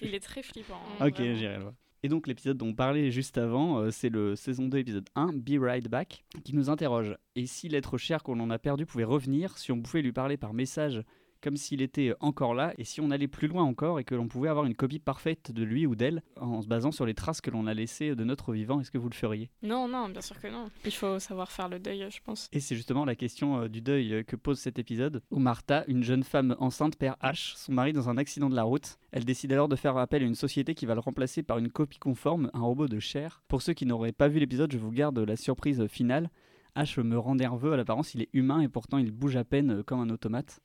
Il 0.00 0.14
est 0.14 0.20
très 0.20 0.42
flippant. 0.42 0.80
Hein, 1.00 1.08
ok, 1.08 1.16
j'irai 1.16 1.56
le 1.56 1.62
voir. 1.62 1.74
Et 2.02 2.08
donc 2.08 2.26
l'épisode 2.26 2.56
dont 2.56 2.68
on 2.68 2.74
parlait 2.74 3.10
juste 3.10 3.36
avant, 3.36 3.78
euh, 3.78 3.90
c'est 3.90 4.08
le 4.08 4.34
saison 4.34 4.68
2 4.68 4.78
épisode 4.78 5.08
1, 5.16 5.32
Be 5.34 5.60
Right 5.60 5.86
Back, 5.88 6.24
qui 6.44 6.54
nous 6.54 6.70
interroge. 6.70 7.16
Et 7.36 7.46
si 7.46 7.68
l'être 7.68 7.98
cher 7.98 8.22
qu'on 8.22 8.40
en 8.40 8.48
a 8.50 8.58
perdu 8.58 8.86
pouvait 8.86 9.04
revenir, 9.04 9.58
si 9.58 9.70
on 9.70 9.82
pouvait 9.82 10.00
lui 10.00 10.12
parler 10.12 10.38
par 10.38 10.54
message 10.54 11.02
comme 11.40 11.56
s'il 11.56 11.82
était 11.82 12.14
encore 12.20 12.54
là, 12.54 12.72
et 12.78 12.84
si 12.84 13.00
on 13.00 13.10
allait 13.10 13.28
plus 13.28 13.48
loin 13.48 13.64
encore 13.64 13.98
et 13.98 14.04
que 14.04 14.14
l'on 14.14 14.28
pouvait 14.28 14.48
avoir 14.48 14.66
une 14.66 14.74
copie 14.74 14.98
parfaite 14.98 15.52
de 15.52 15.62
lui 15.62 15.86
ou 15.86 15.94
d'elle 15.94 16.22
en 16.36 16.62
se 16.62 16.68
basant 16.68 16.92
sur 16.92 17.06
les 17.06 17.14
traces 17.14 17.40
que 17.40 17.50
l'on 17.50 17.66
a 17.66 17.74
laissées 17.74 18.14
de 18.14 18.24
notre 18.24 18.52
vivant, 18.52 18.80
est-ce 18.80 18.90
que 18.90 18.98
vous 18.98 19.08
le 19.08 19.14
feriez? 19.14 19.50
Non, 19.62 19.88
non, 19.88 20.08
bien 20.08 20.20
sûr 20.20 20.40
que 20.40 20.48
non. 20.48 20.70
Il 20.84 20.92
faut 20.92 21.18
savoir 21.18 21.50
faire 21.50 21.68
le 21.68 21.78
deuil, 21.78 22.06
je 22.10 22.20
pense. 22.22 22.48
Et 22.52 22.60
c'est 22.60 22.76
justement 22.76 23.04
la 23.04 23.14
question 23.14 23.62
euh, 23.62 23.68
du 23.68 23.80
deuil 23.80 24.14
euh, 24.14 24.22
que 24.22 24.36
pose 24.36 24.58
cet 24.58 24.78
épisode, 24.78 25.22
où 25.30 25.38
Martha, 25.38 25.84
une 25.88 26.02
jeune 26.02 26.22
femme 26.22 26.56
enceinte, 26.58 26.96
perd 26.96 27.16
H, 27.22 27.56
son 27.56 27.72
mari 27.72 27.92
dans 27.92 28.08
un 28.08 28.16
accident 28.16 28.50
de 28.50 28.56
la 28.56 28.62
route. 28.62 28.98
Elle 29.12 29.24
décide 29.24 29.52
alors 29.52 29.68
de 29.68 29.76
faire 29.76 29.96
appel 29.96 30.22
à 30.22 30.26
une 30.26 30.34
société 30.34 30.74
qui 30.74 30.86
va 30.86 30.94
le 30.94 31.00
remplacer 31.00 31.42
par 31.42 31.58
une 31.58 31.70
copie 31.70 31.98
conforme, 31.98 32.50
un 32.54 32.60
robot 32.60 32.88
de 32.88 32.98
chair. 32.98 33.42
Pour 33.48 33.62
ceux 33.62 33.72
qui 33.72 33.86
n'auraient 33.86 34.12
pas 34.12 34.28
vu 34.28 34.38
l'épisode, 34.38 34.72
je 34.72 34.78
vous 34.78 34.92
garde 34.92 35.18
la 35.18 35.36
surprise 35.36 35.86
finale. 35.88 36.30
H 36.76 37.02
me 37.02 37.18
rend 37.18 37.34
nerveux 37.34 37.72
à 37.72 37.76
l'apparence, 37.76 38.14
il 38.14 38.22
est 38.22 38.28
humain 38.32 38.60
et 38.60 38.68
pourtant 38.68 38.98
il 38.98 39.10
bouge 39.10 39.36
à 39.36 39.44
peine 39.44 39.78
euh, 39.78 39.82
comme 39.82 40.00
un 40.00 40.10
automate. 40.10 40.60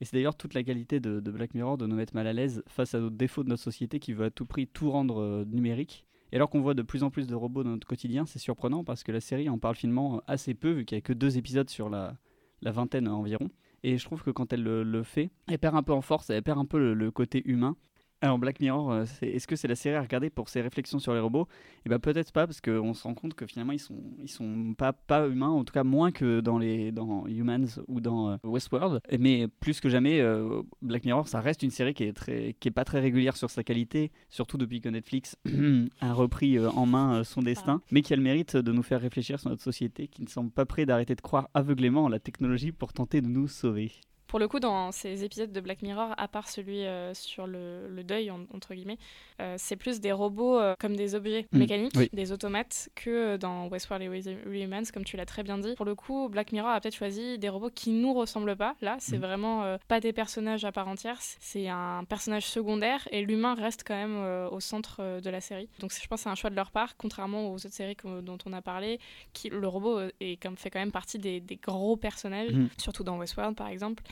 Et 0.00 0.04
c'est 0.04 0.16
d'ailleurs 0.16 0.36
toute 0.36 0.54
la 0.54 0.62
qualité 0.62 1.00
de, 1.00 1.20
Black 1.20 1.54
Mirror 1.54 1.76
de 1.76 1.86
nous 1.86 1.96
mettre 1.96 2.14
mal 2.14 2.26
à 2.26 2.32
l'aise 2.32 2.62
face 2.68 2.94
à 2.94 3.00
nos 3.00 3.10
défauts 3.10 3.42
de 3.42 3.48
notre 3.48 3.62
société 3.62 3.98
qui 3.98 4.12
veut 4.12 4.26
à 4.26 4.30
tout 4.30 4.46
prix 4.46 4.66
tout 4.66 4.90
rendre 4.90 5.20
euh, 5.20 5.44
numérique. 5.44 6.04
Et 6.30 6.36
alors 6.36 6.50
qu'on 6.50 6.60
voit 6.60 6.74
de 6.74 6.82
plus 6.82 7.02
en 7.02 7.10
plus 7.10 7.26
de 7.26 7.34
robots 7.34 7.64
dans 7.64 7.70
notre 7.70 7.86
quotidien, 7.86 8.26
c'est 8.26 8.38
surprenant 8.38 8.84
parce 8.84 9.02
que 9.02 9.12
la 9.12 9.20
série 9.20 9.48
en 9.48 9.58
parle 9.58 9.76
finalement 9.76 10.22
assez 10.26 10.54
peu, 10.54 10.70
vu 10.70 10.84
qu'il 10.84 10.96
n'y 10.96 11.00
a 11.00 11.02
que 11.02 11.12
deux 11.12 11.38
épisodes 11.38 11.70
sur 11.70 11.88
la, 11.88 12.16
vingtaine 12.62 13.08
environ. 13.08 13.48
Et 13.82 13.96
je 13.96 14.04
trouve 14.04 14.22
que 14.22 14.30
quand 14.30 14.52
elle 14.52 14.62
le, 14.62 15.02
fait, 15.02 15.30
elle 15.46 15.58
perd 15.58 15.76
un 15.76 15.82
peu 15.82 15.92
en 15.92 16.02
force, 16.02 16.28
elle 16.30 16.42
perd 16.42 16.58
un 16.58 16.64
peu 16.64 16.92
le, 16.92 17.10
côté 17.10 17.42
humain. 17.46 17.76
Alors 18.20 18.38
Black 18.38 18.58
Mirror, 18.58 18.90
euh, 18.90 19.04
est-ce 19.22 19.46
que 19.46 19.54
c'est 19.54 19.68
la 19.68 19.76
série 19.76 19.94
à 19.94 20.02
regarder 20.02 20.28
pour 20.28 20.48
ses 20.48 20.60
réflexions 20.60 20.98
sur 20.98 21.14
les 21.14 21.20
robots? 21.20 21.46
Eh 21.86 21.88
ben 21.88 22.00
peut-être 22.00 22.32
pas 22.32 22.48
parce 22.48 22.60
qu'on 22.60 22.92
se 22.92 23.04
rend 23.04 23.14
compte 23.14 23.34
que 23.34 23.46
finalement 23.46 23.72
ils 23.72 23.78
sont 23.78 24.02
ils 24.20 24.28
sont 24.28 24.74
pas 24.76 24.92
pas 24.92 25.28
humains, 25.28 25.50
en 25.50 25.62
tout 25.62 25.72
cas 25.72 25.84
moins 25.84 26.10
que 26.10 26.40
dans 26.40 26.58
les 26.58 26.90
dans 26.90 27.28
Humans 27.28 27.80
ou 27.86 28.00
dans 28.00 28.30
euh, 28.30 28.36
Westworld. 28.42 29.00
Mais 29.20 29.46
plus 29.46 29.80
que 29.80 29.88
jamais, 29.88 30.20
euh, 30.20 30.62
Black 30.82 31.04
Mirror, 31.04 31.28
ça 31.28 31.40
reste 31.40 31.62
une 31.62 31.70
série 31.70 31.94
qui 31.94 32.04
est 32.04 32.12
très 32.12 32.56
qui 32.58 32.66
est 32.66 32.72
pas 32.72 32.84
très 32.84 32.98
régulière 32.98 33.36
sur 33.36 33.50
sa 33.50 33.62
qualité, 33.62 34.10
surtout 34.30 34.58
depuis 34.58 34.80
que 34.80 34.88
Netflix 34.88 35.36
a 36.00 36.12
repris 36.12 36.58
en 36.58 36.86
main 36.86 37.22
son 37.22 37.42
destin, 37.42 37.82
mais 37.92 38.02
qui 38.02 38.12
a 38.14 38.16
le 38.16 38.22
mérite 38.22 38.56
de 38.56 38.72
nous 38.72 38.82
faire 38.82 39.00
réfléchir 39.00 39.38
sur 39.38 39.48
notre 39.48 39.62
société, 39.62 40.08
qui 40.08 40.22
ne 40.22 40.28
semble 40.28 40.50
pas 40.50 40.66
prêt 40.66 40.86
d'arrêter 40.86 41.14
de 41.14 41.20
croire 41.20 41.48
aveuglément 41.54 42.04
en 42.04 42.08
la 42.08 42.18
technologie 42.18 42.72
pour 42.72 42.92
tenter 42.92 43.20
de 43.20 43.28
nous 43.28 43.46
sauver. 43.46 43.92
Pour 44.28 44.38
le 44.38 44.46
coup, 44.46 44.60
dans 44.60 44.92
ces 44.92 45.24
épisodes 45.24 45.50
de 45.50 45.60
Black 45.60 45.80
Mirror, 45.80 46.12
à 46.18 46.28
part 46.28 46.48
celui 46.48 46.84
euh, 46.84 47.14
sur 47.14 47.46
le, 47.46 48.02
deuil, 48.04 48.30
entre 48.30 48.74
guillemets, 48.74 48.98
euh, 49.40 49.54
c'est 49.56 49.76
plus 49.76 50.00
des 50.00 50.12
robots 50.12 50.58
euh, 50.58 50.74
comme 50.78 50.96
des 50.96 51.14
objets 51.14 51.46
mm. 51.50 51.58
mécaniques, 51.58 52.14
des 52.14 52.30
automates, 52.30 52.90
que 52.94 53.38
dans 53.38 53.68
Westworld 53.68 54.04
et 54.04 54.36
Rehumans, 54.46 54.84
comme 54.92 55.04
tu 55.04 55.16
l'as 55.16 55.24
très 55.24 55.42
bien 55.42 55.56
dit. 55.56 55.74
Pour 55.76 55.86
le 55.86 55.94
coup, 55.94 56.28
Black 56.28 56.52
Mirror 56.52 56.68
a 56.68 56.80
peut-être 56.80 56.94
choisi 56.94 57.38
des 57.38 57.48
robots 57.48 57.70
qui 57.74 57.90
nous 57.90 58.12
ressemblent 58.12 58.54
pas. 58.54 58.76
Là, 58.82 58.96
c'est 59.00 59.16
mm. 59.16 59.22
vraiment 59.22 59.78
pas 59.88 59.98
des 59.98 60.12
personnages 60.12 60.66
à 60.66 60.72
part 60.72 60.88
entière, 60.88 61.16
c'est 61.20 61.68
un 61.68 62.04
personnage 62.04 62.44
secondaire 62.44 63.08
et 63.10 63.22
l'humain 63.22 63.54
reste 63.54 63.82
quand 63.86 63.96
même 63.96 64.48
au 64.52 64.60
centre 64.60 65.20
de 65.20 65.30
la 65.30 65.40
série. 65.40 65.70
Donc 65.78 65.90
je 65.90 66.06
pense 66.06 66.20
que 66.20 66.24
c'est 66.24 66.28
un 66.28 66.34
choix 66.34 66.50
de 66.50 66.56
leur 66.56 66.70
part, 66.70 66.98
contrairement 66.98 67.50
aux 67.50 67.54
autres 67.54 67.72
séries 67.72 67.96
dont 68.22 68.38
on 68.44 68.52
a 68.52 68.60
parlé, 68.60 69.00
qui, 69.32 69.48
le 69.48 69.66
robot 69.66 70.00
est, 70.20 70.40
comme, 70.42 70.58
fait 70.58 70.68
quand 70.68 70.80
même 70.80 70.92
partie 70.92 71.18
des, 71.18 71.42
gros 71.62 71.96
personnages, 71.96 72.52
mm. 72.52 72.68
surtout 72.76 73.04
dans 73.04 73.16
Westworld 73.16 73.56
par 73.56 73.68
exemple. 73.68 74.02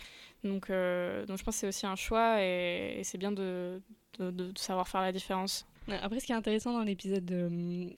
Donc, 0.45 0.71
euh, 0.71 1.27
donc 1.27 1.39
je 1.39 1.45
pense 1.45 1.55
que 1.57 1.61
c'est 1.61 1.69
aussi 1.69 1.87
un 1.87 1.97
choix 1.97 2.43
et, 2.43 3.01
c'est 3.03 3.19
bien 3.19 3.33
de, 3.33 3.81
de, 4.19 4.53
savoir 4.57 4.89
faire 4.89 5.01
la 5.01 5.13
différence. 5.13 5.67
Après, 5.89 6.21
ce 6.21 6.27
qui 6.27 6.33
est 6.33 6.37
intéressant 6.37 6.73
dans 6.73 6.83
l'épisode 6.83 7.31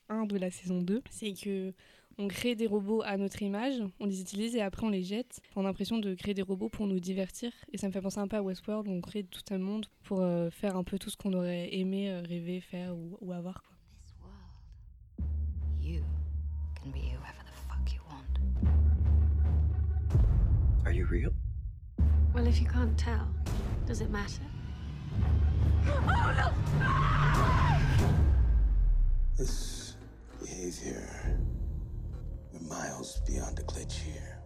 1 0.09 0.27
de 0.27 0.37
la 0.37 0.51
saison 0.51 0.83
2, 0.83 1.03
c'est 1.11 1.33
que 1.33 1.73
on 2.21 2.27
crée 2.27 2.57
des 2.57 2.67
robots 2.67 3.03
à 3.03 3.17
notre 3.17 3.43
image, 3.43 3.81
on 4.01 4.07
les 4.07 4.21
utilise 4.21 4.57
et 4.57 4.61
après 4.61 4.85
on 4.85 4.91
les 4.91 5.05
jette. 5.05 5.41
On 5.55 5.61
a 5.61 5.65
l'impression 5.69 5.99
de 5.99 6.15
créer 6.15 6.35
des 6.35 6.43
robots 6.43 6.69
pour 6.69 6.89
nous 6.89 6.99
divertir. 6.99 7.53
Et 7.73 7.79
ça 7.79 7.87
me 7.87 7.93
fait 7.93 8.01
penser 8.01 8.19
un 8.19 8.27
peu 8.27 8.37
à 8.37 8.43
Westworld, 8.43 8.89
où 8.89 8.91
on 8.91 9.01
crée 9.01 9.23
tout 9.23 9.43
un 9.53 9.59
monde 9.59 9.87
pour 10.03 10.21
euh, 10.21 10.51
faire 10.51 10.77
un 10.77 10.83
peu 10.83 10.99
tout 10.99 11.11
ce 11.11 11.17
qu'on 11.17 11.33
aurait 11.33 11.73
aimé 11.77 12.11
euh, 12.11 12.21
rêver, 12.23 12.61
faire 12.61 12.97
ou, 12.97 13.17
ou 13.21 13.33
avoir. 13.33 13.63
Quoi. 13.63 13.77
You 15.81 16.03
can 16.75 16.91
be 16.91 16.97
whoever 16.97 17.45
the 17.45 17.53
fuck 17.69 17.95
you 17.95 18.01
want. 18.11 18.41
Are 20.85 20.93
you 20.93 21.07
real? 21.07 21.33
Well, 22.35 22.47
if 22.47 22.61
you 22.61 22.67
can't 22.67 22.97
tell, 22.97 23.27
does 23.87 24.01
it 24.01 24.11
matter? 24.11 24.43
Oh, 25.87 26.35
no! 26.37 26.53
This 29.37 29.97
behavior 30.41 31.09
miles 32.69 33.21
beyond 33.27 33.59
a 33.59 33.63
glitch 33.63 33.95
here. 33.95 34.39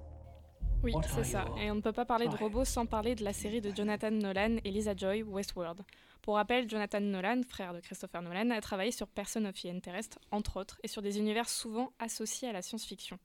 Oui, 0.82 0.92
c'est 1.14 1.24
ça. 1.24 1.44
Et 1.60 1.70
on 1.70 1.76
ne 1.76 1.80
peut 1.80 1.92
pas 1.92 2.04
parler 2.04 2.26
de 2.28 2.36
robots 2.36 2.64
sans 2.64 2.86
parler 2.86 3.14
de 3.14 3.22
la 3.22 3.32
série 3.32 3.60
de 3.60 3.72
Jonathan 3.74 4.10
Nolan 4.10 4.56
et 4.64 4.70
Lisa 4.70 4.96
Joy, 4.96 5.22
Westworld. 5.22 5.82
Pour 6.22 6.36
rappel, 6.36 6.70
Jonathan 6.70 7.00
Nolan, 7.00 7.40
frère 7.42 7.74
de 7.74 7.80
Christopher 7.80 8.22
Nolan, 8.22 8.50
a 8.50 8.60
travaillé 8.60 8.92
sur 8.92 9.08
Person 9.08 9.44
of 9.44 9.60
the 9.60 9.66
Interest, 9.66 10.20
entre 10.30 10.60
autres, 10.60 10.78
et 10.84 10.88
sur 10.88 11.02
des 11.02 11.18
univers 11.18 11.48
souvent 11.48 11.92
associés 11.98 12.48
à 12.48 12.52
la 12.52 12.62
science-fiction. 12.62 13.18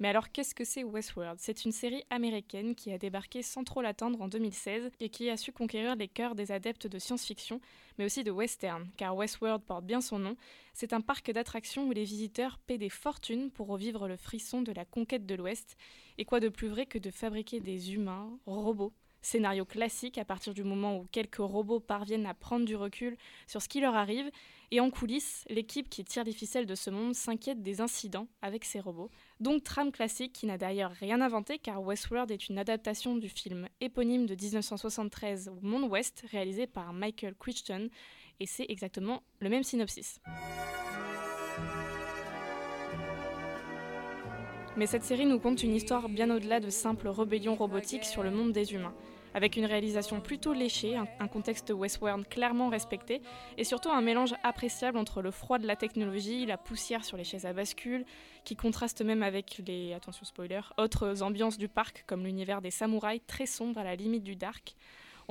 Mais 0.00 0.08
alors, 0.08 0.32
qu'est-ce 0.32 0.52
que 0.52 0.64
c'est 0.64 0.82
Westworld? 0.82 1.38
C'est 1.38 1.64
une 1.64 1.70
série 1.70 2.02
américaine 2.10 2.74
qui 2.74 2.90
a 2.90 2.98
débarqué 2.98 3.44
sans 3.44 3.62
trop 3.62 3.82
l'attendre 3.82 4.20
en 4.20 4.26
2016 4.26 4.90
et 4.98 5.10
qui 5.10 5.30
a 5.30 5.36
su 5.36 5.52
conquérir 5.52 5.94
les 5.94 6.08
cœurs 6.08 6.34
des 6.34 6.50
adeptes 6.50 6.88
de 6.88 6.98
science-fiction, 6.98 7.60
mais 7.98 8.04
aussi 8.04 8.24
de 8.24 8.32
western, 8.32 8.90
car 8.96 9.14
Westworld 9.14 9.62
porte 9.62 9.84
bien 9.84 10.00
son 10.00 10.18
nom. 10.18 10.36
C'est 10.74 10.92
un 10.92 11.00
parc 11.00 11.30
d'attractions 11.30 11.86
où 11.86 11.92
les 11.92 12.02
visiteurs 12.02 12.58
paient 12.58 12.78
des 12.78 12.90
fortunes 12.90 13.52
pour 13.52 13.68
revivre 13.68 14.08
le 14.08 14.16
frisson 14.16 14.60
de 14.60 14.72
la 14.72 14.84
conquête 14.84 15.24
de 15.24 15.36
l'Ouest. 15.36 15.76
Et 16.18 16.24
quoi 16.24 16.40
de 16.40 16.48
plus 16.48 16.66
vrai 16.66 16.86
que 16.86 16.98
de 16.98 17.12
fabriquer 17.12 17.60
des 17.60 17.94
humains, 17.94 18.36
robots, 18.44 18.92
Scénario 19.22 19.64
classique 19.64 20.18
à 20.18 20.24
partir 20.24 20.54
du 20.54 20.64
moment 20.64 20.98
où 20.98 21.06
quelques 21.12 21.36
robots 21.36 21.80
parviennent 21.80 22.26
à 22.26 22.34
prendre 22.34 22.64
du 22.64 22.76
recul 22.76 23.16
sur 23.46 23.60
ce 23.60 23.68
qui 23.68 23.80
leur 23.80 23.94
arrive. 23.94 24.30
Et 24.70 24.80
en 24.80 24.90
coulisses, 24.90 25.44
l'équipe 25.48 25.88
qui 25.88 26.04
tire 26.04 26.24
les 26.24 26.32
ficelles 26.32 26.66
de 26.66 26.74
ce 26.74 26.90
monde 26.90 27.14
s'inquiète 27.14 27.62
des 27.62 27.80
incidents 27.80 28.28
avec 28.40 28.64
ces 28.64 28.80
robots. 28.80 29.10
Donc 29.40 29.64
trame 29.64 29.90
classique 29.90 30.32
qui 30.32 30.46
n'a 30.46 30.58
d'ailleurs 30.58 30.92
rien 30.92 31.20
inventé 31.20 31.58
car 31.58 31.82
Westworld 31.82 32.30
est 32.30 32.48
une 32.48 32.58
adaptation 32.58 33.16
du 33.16 33.28
film 33.28 33.68
éponyme 33.80 34.26
de 34.26 34.34
1973 34.34 35.50
Monde 35.62 35.90
West 35.90 36.24
réalisé 36.30 36.66
par 36.66 36.92
Michael 36.92 37.34
Crichton 37.34 37.88
et 38.38 38.46
c'est 38.46 38.66
exactement 38.68 39.22
le 39.40 39.48
même 39.48 39.64
synopsis. 39.64 40.20
Mais 44.76 44.86
cette 44.86 45.02
série 45.02 45.26
nous 45.26 45.40
conte 45.40 45.64
une 45.64 45.74
histoire 45.74 46.08
bien 46.08 46.30
au-delà 46.30 46.60
de 46.60 46.70
simples 46.70 47.08
rébellions 47.08 47.56
robotiques 47.56 48.04
sur 48.04 48.22
le 48.22 48.30
monde 48.30 48.52
des 48.52 48.72
humains. 48.72 48.94
Avec 49.34 49.56
une 49.56 49.64
réalisation 49.64 50.20
plutôt 50.20 50.52
léchée, 50.52 50.96
un, 50.96 51.28
contexte 51.28 51.70
Westworld 51.70 52.28
clairement 52.28 52.68
respecté, 52.68 53.20
et 53.58 53.64
surtout 53.64 53.90
un 53.90 54.00
mélange 54.00 54.34
appréciable 54.42 54.96
entre 54.96 55.22
le 55.22 55.30
froid 55.30 55.58
de 55.58 55.66
la 55.66 55.76
technologie, 55.76 56.46
la 56.46 56.56
poussière 56.56 57.04
sur 57.04 57.16
les 57.16 57.24
chaises 57.24 57.46
à 57.46 57.52
bascule, 57.52 58.04
qui 58.44 58.56
contraste 58.56 59.02
même 59.02 59.22
avec 59.22 59.60
les, 59.66 59.92
attention 59.92 60.24
spoiler, 60.24 60.60
autres 60.78 61.22
ambiances 61.22 61.58
du 61.58 61.68
parc 61.68 62.04
comme 62.06 62.24
l'univers 62.24 62.60
des 62.60 62.70
samouraïs 62.70 63.22
très 63.26 63.46
sombre 63.46 63.78
à 63.78 63.84
la 63.84 63.96
limite 63.96 64.24
du 64.24 64.36
dark. 64.36 64.74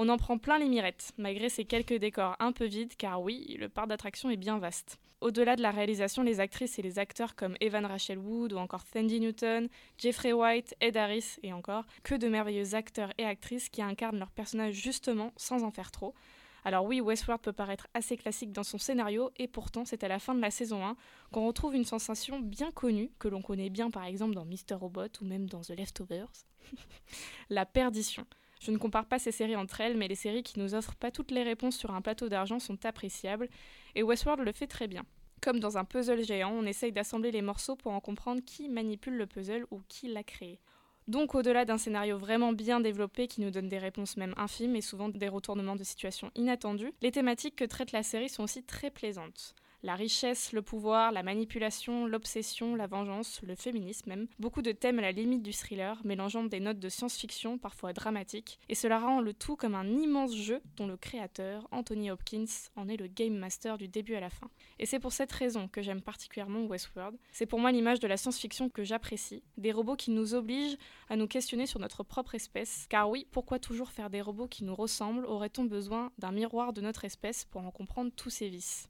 On 0.01 0.07
en 0.07 0.15
prend 0.15 0.37
plein 0.37 0.57
les 0.59 0.69
mirettes, 0.69 1.11
malgré 1.17 1.49
ces 1.49 1.65
quelques 1.65 1.95
décors 1.95 2.37
un 2.39 2.53
peu 2.53 2.63
vides, 2.63 2.95
car 2.95 3.21
oui, 3.21 3.57
le 3.59 3.67
parc 3.67 3.89
d'attractions 3.89 4.29
est 4.29 4.37
bien 4.37 4.57
vaste. 4.57 4.97
Au-delà 5.19 5.57
de 5.57 5.61
la 5.61 5.71
réalisation, 5.71 6.23
les 6.23 6.39
actrices 6.39 6.79
et 6.79 6.81
les 6.81 6.99
acteurs 6.99 7.35
comme 7.35 7.57
Evan 7.59 7.85
Rachel 7.85 8.17
Wood 8.17 8.53
ou 8.53 8.57
encore 8.59 8.85
Sandy 8.93 9.19
Newton, 9.19 9.67
Jeffrey 9.97 10.31
White, 10.31 10.73
Ed 10.79 10.95
Harris 10.95 11.35
et 11.43 11.51
encore, 11.51 11.83
que 12.01 12.15
de 12.15 12.29
merveilleux 12.29 12.75
acteurs 12.75 13.11
et 13.17 13.25
actrices 13.25 13.67
qui 13.67 13.81
incarnent 13.81 14.19
leurs 14.19 14.31
personnages 14.31 14.73
justement 14.73 15.33
sans 15.35 15.65
en 15.65 15.71
faire 15.71 15.91
trop. 15.91 16.15
Alors 16.63 16.85
oui, 16.85 17.01
Westworld 17.01 17.41
peut 17.41 17.51
paraître 17.51 17.89
assez 17.93 18.15
classique 18.15 18.53
dans 18.53 18.63
son 18.63 18.77
scénario, 18.77 19.31
et 19.35 19.49
pourtant 19.49 19.83
c'est 19.83 20.05
à 20.05 20.07
la 20.07 20.19
fin 20.19 20.33
de 20.33 20.39
la 20.39 20.49
saison 20.49 20.81
1 20.81 20.95
qu'on 21.33 21.45
retrouve 21.45 21.75
une 21.75 21.83
sensation 21.83 22.39
bien 22.39 22.71
connue, 22.71 23.11
que 23.19 23.27
l'on 23.27 23.41
connaît 23.41 23.69
bien 23.69 23.91
par 23.91 24.05
exemple 24.05 24.33
dans 24.33 24.45
Mr. 24.45 24.75
Robot 24.79 25.09
ou 25.19 25.25
même 25.25 25.49
dans 25.49 25.59
The 25.59 25.71
Leftovers, 25.71 26.31
la 27.49 27.65
perdition. 27.65 28.25
Je 28.59 28.71
ne 28.71 28.77
compare 28.77 29.05
pas 29.05 29.19
ces 29.19 29.31
séries 29.31 29.55
entre 29.55 29.81
elles, 29.81 29.97
mais 29.97 30.07
les 30.07 30.15
séries 30.15 30.43
qui 30.43 30.59
nous 30.59 30.75
offrent 30.75 30.95
pas 30.95 31.11
toutes 31.11 31.31
les 31.31 31.43
réponses 31.43 31.77
sur 31.77 31.91
un 31.91 32.01
plateau 32.01 32.29
d'argent 32.29 32.59
sont 32.59 32.85
appréciables, 32.85 33.49
et 33.95 34.03
Westworld 34.03 34.43
le 34.43 34.51
fait 34.51 34.67
très 34.67 34.87
bien. 34.87 35.05
Comme 35.41 35.59
dans 35.59 35.77
un 35.77 35.85
puzzle 35.85 36.23
géant, 36.23 36.51
on 36.51 36.65
essaye 36.65 36.91
d'assembler 36.91 37.31
les 37.31 37.41
morceaux 37.41 37.77
pour 37.77 37.93
en 37.93 38.01
comprendre 38.01 38.41
qui 38.45 38.67
manipule 38.67 39.15
le 39.15 39.25
puzzle 39.25 39.65
ou 39.71 39.81
qui 39.87 40.09
l'a 40.09 40.23
créé. 40.23 40.59
Donc 41.07 41.33
au-delà 41.33 41.65
d'un 41.65 41.77
scénario 41.77 42.17
vraiment 42.17 42.51
bien 42.51 42.81
développé 42.81 43.27
qui 43.27 43.41
nous 43.41 43.49
donne 43.49 43.69
des 43.69 43.79
réponses 43.79 44.17
même 44.17 44.35
infimes 44.37 44.75
et 44.75 44.81
souvent 44.81 45.09
des 45.09 45.29
retournements 45.29 45.75
de 45.75 45.83
situation 45.83 46.29
inattendus, 46.35 46.93
les 47.01 47.11
thématiques 47.11 47.55
que 47.55 47.65
traite 47.65 47.93
la 47.93 48.03
série 48.03 48.29
sont 48.29 48.43
aussi 48.43 48.63
très 48.63 48.91
plaisantes 48.91 49.55
la 49.83 49.95
richesse, 49.95 50.51
le 50.51 50.61
pouvoir, 50.61 51.11
la 51.11 51.23
manipulation, 51.23 52.05
l'obsession, 52.05 52.75
la 52.75 52.87
vengeance, 52.87 53.41
le 53.43 53.55
féminisme 53.55 54.09
même. 54.09 54.27
Beaucoup 54.39 54.61
de 54.61 54.71
thèmes 54.71 54.99
à 54.99 55.03
la 55.03 55.11
limite 55.11 55.43
du 55.43 55.53
thriller, 55.53 55.99
mélangeant 56.03 56.43
des 56.43 56.59
notes 56.59 56.79
de 56.79 56.89
science-fiction, 56.89 57.57
parfois 57.57 57.93
dramatiques, 57.93 58.59
et 58.69 58.75
cela 58.75 58.99
rend 58.99 59.21
le 59.21 59.33
tout 59.33 59.55
comme 59.55 59.75
un 59.75 59.87
immense 59.87 60.35
jeu 60.35 60.61
dont 60.77 60.87
le 60.87 60.97
créateur, 60.97 61.67
Anthony 61.71 62.11
Hopkins, 62.11 62.45
en 62.75 62.87
est 62.87 62.97
le 62.97 63.07
game 63.07 63.35
master 63.35 63.77
du 63.77 63.87
début 63.87 64.15
à 64.15 64.19
la 64.19 64.29
fin. 64.29 64.49
Et 64.79 64.85
c'est 64.85 64.99
pour 64.99 65.13
cette 65.13 65.31
raison 65.31 65.67
que 65.67 65.81
j'aime 65.81 66.01
particulièrement 66.01 66.65
Westworld. 66.65 67.17
C'est 67.31 67.45
pour 67.45 67.59
moi 67.59 67.71
l'image 67.71 67.99
de 67.99 68.07
la 68.07 68.17
science-fiction 68.17 68.69
que 68.69 68.83
j'apprécie, 68.83 69.43
des 69.57 69.71
robots 69.71 69.95
qui 69.95 70.11
nous 70.11 70.33
obligent 70.33 70.77
à 71.09 71.15
nous 71.15 71.27
questionner 71.27 71.65
sur 71.65 71.79
notre 71.79 72.03
propre 72.03 72.35
espèce. 72.35 72.85
Car 72.89 73.09
oui, 73.09 73.27
pourquoi 73.31 73.59
toujours 73.59 73.91
faire 73.91 74.09
des 74.09 74.21
robots 74.21 74.47
qui 74.47 74.63
nous 74.63 74.75
ressemblent? 74.75 75.25
Aurait-on 75.25 75.65
besoin 75.65 76.11
d'un 76.17 76.31
miroir 76.31 76.73
de 76.73 76.81
notre 76.81 77.05
espèce 77.05 77.45
pour 77.45 77.61
en 77.61 77.71
comprendre 77.71 78.11
tous 78.15 78.29
ses 78.29 78.49
vices? 78.49 78.87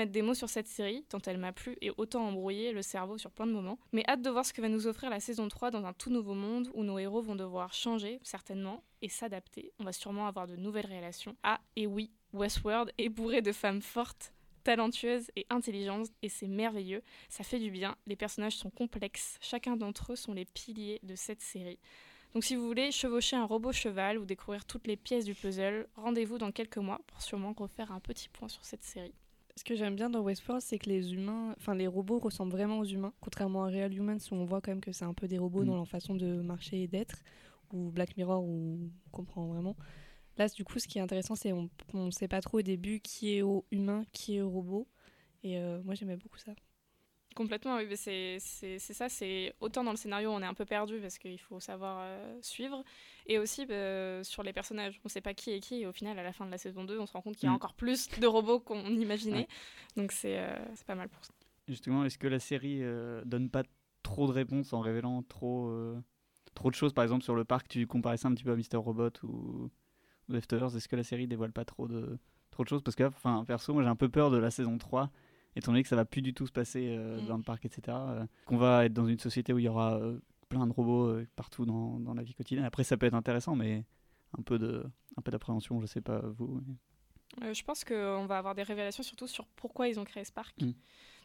Mettre 0.00 0.12
des 0.12 0.22
mots 0.22 0.34
sur 0.34 0.48
cette 0.48 0.66
série, 0.66 1.04
tant 1.08 1.20
elle 1.26 1.38
m'a 1.38 1.52
plu 1.52 1.76
et 1.82 1.90
autant 1.96 2.26
embrouillé 2.26 2.72
le 2.72 2.82
cerveau 2.82 3.18
sur 3.18 3.30
plein 3.30 3.46
de 3.46 3.52
moments. 3.52 3.78
Mais 3.92 4.04
hâte 4.08 4.22
de 4.22 4.30
voir 4.30 4.46
ce 4.46 4.52
que 4.52 4.62
va 4.62 4.68
nous 4.68 4.86
offrir 4.86 5.10
la 5.10 5.20
saison 5.20 5.46
3 5.48 5.70
dans 5.70 5.84
un 5.84 5.92
tout 5.92 6.10
nouveau 6.10 6.34
monde 6.34 6.70
où 6.74 6.84
nos 6.84 6.98
héros 6.98 7.20
vont 7.20 7.36
devoir 7.36 7.74
changer, 7.74 8.18
certainement, 8.22 8.82
et 9.02 9.08
s'adapter. 9.08 9.72
On 9.78 9.84
va 9.84 9.92
sûrement 9.92 10.26
avoir 10.26 10.46
de 10.46 10.56
nouvelles 10.56 10.86
relations. 10.86 11.36
Ah, 11.42 11.60
et 11.76 11.86
oui, 11.86 12.10
Westworld 12.32 12.92
est 12.96 13.08
bourré 13.08 13.42
de 13.42 13.52
femmes 13.52 13.82
fortes 13.82 14.32
talentueuses 14.62 15.30
et 15.36 15.46
intelligentes 15.50 16.08
et 16.22 16.28
c'est 16.28 16.48
merveilleux, 16.48 17.02
ça 17.28 17.44
fait 17.44 17.58
du 17.58 17.70
bien, 17.70 17.96
les 18.06 18.16
personnages 18.16 18.56
sont 18.56 18.68
complexes, 18.68 19.38
chacun 19.40 19.76
d'entre 19.76 20.12
eux 20.12 20.16
sont 20.16 20.34
les 20.34 20.44
piliers 20.44 21.00
de 21.02 21.14
cette 21.14 21.40
série. 21.40 21.78
Donc 22.34 22.44
si 22.44 22.54
vous 22.54 22.66
voulez 22.66 22.92
chevaucher 22.92 23.36
un 23.36 23.44
robot 23.44 23.72
cheval 23.72 24.18
ou 24.18 24.24
découvrir 24.24 24.64
toutes 24.64 24.86
les 24.86 24.96
pièces 24.96 25.24
du 25.24 25.34
puzzle, 25.34 25.88
rendez-vous 25.96 26.38
dans 26.38 26.52
quelques 26.52 26.76
mois 26.76 27.00
pour 27.06 27.22
sûrement 27.22 27.54
refaire 27.56 27.90
un 27.90 28.00
petit 28.00 28.28
point 28.28 28.48
sur 28.48 28.64
cette 28.64 28.84
série. 28.84 29.14
Ce 29.60 29.64
que 29.64 29.76
j'aime 29.76 29.94
bien 29.94 30.08
dans 30.08 30.22
Westworld, 30.22 30.62
c'est 30.62 30.78
que 30.78 30.88
les 30.88 31.12
humains, 31.12 31.54
enfin 31.58 31.74
les 31.74 31.86
robots 31.86 32.18
ressemblent 32.18 32.50
vraiment 32.50 32.78
aux 32.78 32.86
humains, 32.86 33.12
contrairement 33.20 33.64
à 33.64 33.66
Real 33.66 33.94
Humans 33.94 34.16
où 34.30 34.34
on 34.36 34.46
voit 34.46 34.62
quand 34.62 34.70
même 34.70 34.80
que 34.80 34.90
c'est 34.90 35.04
un 35.04 35.12
peu 35.12 35.28
des 35.28 35.36
robots 35.36 35.64
mm. 35.64 35.66
dans 35.66 35.76
leur 35.76 35.86
façon 35.86 36.14
de 36.14 36.40
marcher 36.40 36.84
et 36.84 36.88
d'être, 36.88 37.22
ou 37.70 37.90
Black 37.90 38.16
Mirror 38.16 38.42
où 38.42 38.78
on 38.80 39.10
comprend 39.10 39.46
vraiment. 39.48 39.76
Là, 40.38 40.48
du 40.48 40.64
coup, 40.64 40.78
ce 40.78 40.88
qui 40.88 40.96
est 40.96 41.02
intéressant, 41.02 41.34
c'est 41.34 41.52
on 41.52 41.68
ne 41.92 42.10
sait 42.10 42.26
pas 42.26 42.40
trop 42.40 42.60
au 42.60 42.62
début 42.62 43.00
qui 43.00 43.36
est 43.36 43.42
au 43.42 43.66
humain, 43.70 44.06
qui 44.12 44.36
est 44.36 44.40
au 44.40 44.48
robot. 44.48 44.88
Et 45.42 45.58
euh, 45.58 45.82
moi, 45.82 45.94
j'aimais 45.94 46.16
beaucoup 46.16 46.38
ça. 46.38 46.52
Complètement, 47.36 47.76
oui, 47.76 47.86
c'est 47.96 48.38
ça. 48.78 49.08
C'est 49.08 49.54
autant 49.60 49.84
dans 49.84 49.92
le 49.92 49.96
scénario, 49.96 50.30
on 50.30 50.42
est 50.42 50.46
un 50.46 50.54
peu 50.54 50.64
perdu 50.64 50.98
parce 51.00 51.16
qu'il 51.18 51.38
faut 51.38 51.60
savoir 51.60 51.98
euh, 52.00 52.38
suivre, 52.42 52.82
et 53.26 53.38
aussi 53.38 53.66
bah, 53.66 54.24
sur 54.24 54.42
les 54.42 54.52
personnages, 54.52 54.98
on 55.04 55.06
ne 55.06 55.10
sait 55.10 55.20
pas 55.20 55.32
qui 55.32 55.52
est 55.52 55.60
qui. 55.60 55.82
Et 55.82 55.86
au 55.86 55.92
final, 55.92 56.18
à 56.18 56.22
la 56.24 56.32
fin 56.32 56.44
de 56.44 56.50
la 56.50 56.58
saison 56.58 56.84
2, 56.84 56.98
on 56.98 57.06
se 57.06 57.12
rend 57.12 57.22
compte 57.22 57.36
qu'il 57.36 57.46
y 57.46 57.48
a 57.48 57.52
mm. 57.52 57.56
encore 57.56 57.74
plus 57.74 58.08
de 58.08 58.26
robots 58.26 58.58
qu'on 58.58 58.84
imaginait. 58.84 59.46
Donc 59.96 60.12
euh, 60.24 60.58
c'est 60.74 60.86
pas 60.86 60.96
mal 60.96 61.08
pour 61.08 61.24
ça. 61.24 61.32
Justement, 61.68 62.04
est-ce 62.04 62.18
que 62.18 62.26
la 62.26 62.40
série 62.40 62.82
donne 63.24 63.48
pas 63.48 63.62
trop 64.02 64.26
de 64.26 64.32
réponses 64.32 64.72
en 64.72 64.80
révélant 64.80 65.22
trop 65.22 65.72
trop 66.54 66.70
de 66.70 66.74
choses? 66.74 66.92
Par 66.92 67.04
exemple, 67.04 67.22
sur 67.22 67.36
le 67.36 67.44
parc, 67.44 67.68
tu 67.68 67.86
comparais 67.86 68.16
ça 68.16 68.26
un 68.26 68.34
petit 68.34 68.42
peu 68.42 68.50
à 68.50 68.56
Mister 68.56 68.76
Robot 68.76 69.10
ou 69.22 69.70
Leftovers. 70.28 70.74
Est-ce 70.76 70.88
que 70.88 70.96
la 70.96 71.04
série 71.04 71.28
dévoile 71.28 71.52
pas 71.52 71.64
trop 71.64 71.86
de 71.86 72.18
trop 72.50 72.64
de 72.64 72.68
choses? 72.68 72.82
Parce 72.82 72.96
que, 72.96 73.04
enfin, 73.04 73.44
perso, 73.46 73.72
moi 73.72 73.84
j'ai 73.84 73.88
un 73.88 73.94
peu 73.94 74.08
peur 74.08 74.32
de 74.32 74.38
la 74.38 74.50
saison 74.50 74.78
3 74.78 75.12
étant 75.56 75.72
donné 75.72 75.82
que 75.82 75.88
ça 75.88 75.96
va 75.96 76.04
plus 76.04 76.22
du 76.22 76.34
tout 76.34 76.46
se 76.46 76.52
passer 76.52 76.96
euh, 76.96 77.20
mm. 77.20 77.26
dans 77.26 77.36
le 77.36 77.42
parc, 77.42 77.64
etc. 77.64 77.96
Euh, 78.00 78.26
qu'on 78.46 78.56
va 78.56 78.86
être 78.86 78.92
dans 78.92 79.06
une 79.06 79.18
société 79.18 79.52
où 79.52 79.58
il 79.58 79.64
y 79.64 79.68
aura 79.68 79.96
euh, 79.96 80.18
plein 80.48 80.66
de 80.66 80.72
robots 80.72 81.20
partout 81.36 81.64
dans, 81.64 82.00
dans, 82.00 82.14
la 82.14 82.22
vie 82.22 82.34
quotidienne. 82.34 82.64
Après, 82.64 82.84
ça 82.84 82.96
peut 82.96 83.06
être 83.06 83.14
intéressant, 83.14 83.54
mais 83.56 83.84
un 84.38 84.42
peu 84.42 84.58
de 84.58 84.84
un 85.16 85.22
peu 85.22 85.30
d'appréhension, 85.30 85.80
je 85.80 85.86
sais 85.86 86.00
pas 86.00 86.20
vous. 86.38 86.60
je 87.40 87.62
pense 87.62 87.84
qu'on 87.84 88.26
va 88.26 88.38
avoir 88.38 88.54
des 88.54 88.62
révélations 88.62 89.02
surtout 89.02 89.26
sur 89.26 89.46
pourquoi 89.48 89.88
ils 89.88 89.98
ont 89.98 90.04
créé 90.04 90.24
ce 90.24 90.32
parc. 90.32 90.60
Mm. 90.60 90.72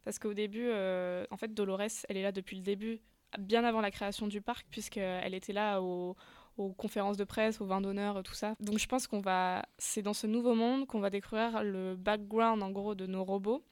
Parce 0.04 0.20
qu'au 0.20 0.34
début, 0.34 0.70
en 0.70 1.38
fait, 1.38 1.54
Dolores, 1.54 2.04
elle 2.10 2.18
est 2.18 2.24
là 2.24 2.32
depuis 2.32 2.58
le 2.58 2.62
début, 2.62 3.00
bien 3.40 3.64
avant 3.64 3.82
la 3.82 3.90
création 3.90 4.28
du 4.28 4.42
parc, 4.42 4.68
puisqu'elle 4.70 5.34
était 5.34 5.54
là 5.54 5.82
au, 5.82 6.16
aux 6.58 6.74
conférences 6.74 7.18
de 7.18 7.24
presse, 7.24 7.60
aux 7.62 7.66
vins 7.66 7.82
d'honneur, 7.82 8.22
tout 8.22 8.36
ça. 8.36 8.56
Donc 8.60 8.78
je 8.78 8.88
pense 8.88 9.08
qu'on 9.08 9.22
va, 9.22 9.66
c'est 9.80 10.04
dans 10.04 10.14
ce 10.14 10.28
nouveau 10.28 10.54
monde 10.54 10.86
qu'on 10.86 11.00
va 11.00 11.10
découvrir 11.10 11.64
le 11.64 11.96
background 11.96 12.62
en 12.62 12.70
gros 12.70 12.94
de 12.94 13.08
nos 13.08 13.24
robots 13.24 13.64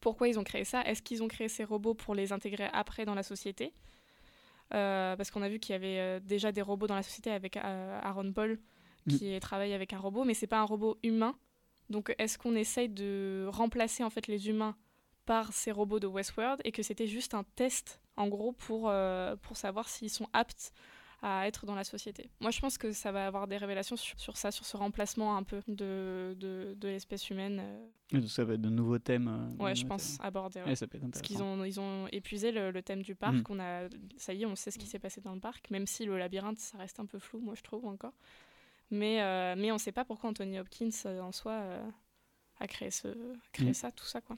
pourquoi 0.00 0.28
ils 0.28 0.38
ont 0.38 0.44
créé 0.44 0.64
ça? 0.64 0.82
Est-ce 0.82 1.02
qu'ils 1.02 1.22
ont 1.22 1.28
créé 1.28 1.48
ces 1.48 1.64
robots 1.64 1.94
pour 1.94 2.14
les 2.14 2.32
intégrer 2.32 2.68
après 2.72 3.04
dans 3.04 3.14
la 3.14 3.22
société? 3.22 3.72
Euh, 4.74 5.16
Parce 5.16 5.30
qu'on 5.30 5.42
a 5.42 5.48
vu 5.48 5.58
qu'il 5.58 5.72
y 5.72 5.76
avait 5.76 5.98
euh, 5.98 6.20
déjà 6.20 6.52
des 6.52 6.62
robots 6.62 6.86
dans 6.86 6.94
la 6.94 7.02
société 7.02 7.30
avec 7.30 7.56
euh, 7.56 8.00
Aaron 8.02 8.32
Paul 8.32 8.58
mm. 9.06 9.16
qui 9.16 9.40
travaille 9.40 9.72
avec 9.72 9.92
un 9.92 9.98
robot, 9.98 10.24
mais 10.24 10.34
c'est 10.34 10.46
pas 10.46 10.60
un 10.60 10.64
robot 10.64 10.98
humain. 11.02 11.36
Donc 11.90 12.14
est-ce 12.18 12.36
qu'on 12.36 12.54
essaye 12.54 12.88
de 12.88 13.46
remplacer 13.50 14.04
en 14.04 14.10
fait 14.10 14.26
les 14.26 14.48
humains 14.48 14.76
par 15.24 15.52
ces 15.52 15.72
robots 15.72 16.00
de 16.00 16.06
Westworld 16.06 16.60
et 16.64 16.72
que 16.72 16.82
c'était 16.82 17.06
juste 17.06 17.34
un 17.34 17.44
test 17.54 18.00
en 18.16 18.28
gros 18.28 18.52
pour, 18.52 18.92
pour 19.42 19.56
savoir 19.56 19.88
s'ils 19.88 20.10
sont 20.10 20.28
aptes 20.34 20.72
à 21.20 21.48
être 21.48 21.66
dans 21.66 21.74
la 21.74 21.84
société. 21.84 22.30
Moi, 22.40 22.50
je 22.50 22.60
pense 22.60 22.78
que 22.78 22.92
ça 22.92 23.10
va 23.10 23.26
avoir 23.26 23.48
des 23.48 23.56
révélations 23.56 23.96
sur, 23.96 24.36
ça, 24.36 24.50
sur 24.50 24.64
ce 24.64 24.76
remplacement 24.76 25.36
un 25.36 25.42
peu 25.42 25.62
de, 25.66 26.36
de, 26.38 26.74
de 26.76 26.88
l'espèce 26.88 27.28
humaine. 27.30 27.60
Euh. 28.14 28.26
ça 28.28 28.44
va 28.44 28.54
être 28.54 28.60
de 28.60 28.68
nouveaux 28.68 28.98
thèmes. 28.98 29.28
Euh, 29.28 29.64
ouais, 29.64 29.74
je 29.74 29.84
pense, 29.84 30.18
abordés. 30.20 30.62
Ouais. 30.62 30.76
ça 30.76 30.86
peut 30.86 30.98
être 30.98 31.10
Parce 31.10 31.22
qu'ils 31.22 31.42
ont, 31.42 31.64
ils 31.64 31.80
ont 31.80 32.06
épuisé 32.12 32.52
le, 32.52 32.82
thème 32.82 33.02
du 33.02 33.16
parc. 33.16 33.34
Mm. 33.34 33.44
On 33.50 33.58
a, 33.58 33.88
ça 34.16 34.32
y 34.32 34.42
est, 34.42 34.46
on 34.46 34.54
sait 34.54 34.70
ce 34.70 34.78
qui 34.78 34.86
s'est 34.86 35.00
passé 35.00 35.20
dans 35.20 35.34
le 35.34 35.40
parc, 35.40 35.70
même 35.70 35.86
si 35.86 36.04
le 36.04 36.16
labyrinthe, 36.18 36.58
ça 36.58 36.78
reste 36.78 37.00
un 37.00 37.06
peu 37.06 37.18
flou, 37.18 37.40
moi, 37.40 37.54
je 37.56 37.62
trouve 37.62 37.84
encore. 37.86 38.14
Mais, 38.90 39.20
euh, 39.20 39.54
mais 39.58 39.70
on 39.72 39.74
ne 39.74 39.80
sait 39.80 39.92
pas 39.92 40.04
pourquoi 40.04 40.30
Anthony 40.30 40.60
Hopkins, 40.60 40.90
en 41.20 41.32
soi, 41.32 41.62
a 42.60 42.66
créé, 42.68 42.92
ce, 42.92 43.08
créé 43.52 43.70
mm. 43.70 43.74
ça, 43.74 43.90
tout 43.90 44.06
ça, 44.06 44.20
quoi. 44.20 44.36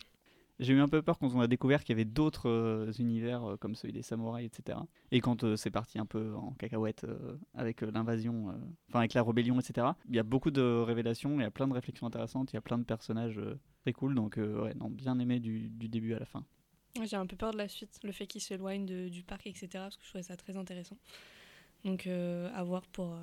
J'ai 0.61 0.75
eu 0.75 0.81
un 0.81 0.89
peu 0.89 1.01
peur 1.01 1.19
quand 1.19 1.35
on 1.35 1.41
a 1.41 1.47
découvert 1.47 1.83
qu'il 1.83 1.97
y 1.97 1.99
avait 1.99 2.05
d'autres 2.05 2.51
euh, 2.51 2.93
univers 2.99 3.43
euh, 3.45 3.57
comme 3.57 3.75
celui 3.75 3.95
des 3.95 4.03
samouraïs, 4.03 4.47
etc. 4.47 4.79
Et 5.11 5.23
quand 5.23 5.43
euh, 5.43 5.57
c'est 5.57 5.71
parti 5.71 5.99
un 5.99 6.05
peu 6.05 6.35
en 6.35 6.53
cacahuète 6.53 7.07
avec 7.55 7.81
l'invasion, 7.81 8.49
enfin 8.89 8.99
avec 8.99 9.15
la 9.15 9.23
rébellion, 9.23 9.59
etc. 9.59 9.89
Il 10.09 10.15
y 10.15 10.19
a 10.19 10.23
beaucoup 10.23 10.51
de 10.51 10.83
révélations, 10.83 11.41
il 11.41 11.43
y 11.43 11.47
a 11.47 11.51
plein 11.51 11.67
de 11.67 11.73
réflexions 11.73 12.07
intéressantes, 12.07 12.53
il 12.53 12.57
y 12.57 12.59
a 12.59 12.61
plein 12.61 12.77
de 12.77 12.85
personnages 12.85 13.41
très 13.81 13.95
cool. 13.95 14.15
Donc 14.15 14.37
ouais, 14.37 14.75
non, 14.75 14.91
bien 14.91 15.19
aimé 15.19 15.41
du, 15.41 15.71
du 15.71 15.89
début 15.89 16.13
à 16.13 16.19
la 16.19 16.27
fin. 16.27 16.45
J'ai 17.03 17.17
un 17.17 17.27
peu 17.27 17.37
peur 17.37 17.53
de 17.53 17.59
la 17.59 17.69
suite, 17.69 17.99
le 18.03 18.13
fait 18.13 18.27
qu'il 18.27 18.43
s'éloigne 18.43 19.09
du 19.09 19.23
parc, 19.23 19.47
etc. 19.47 19.69
Parce 19.73 19.97
que 19.97 20.05
je 20.05 20.09
trouvais 20.11 20.23
ça 20.23 20.37
très 20.37 20.57
intéressant. 20.57 20.99
Donc 21.85 22.07
à 22.07 22.63
voir 22.63 22.83
pour, 22.89 23.17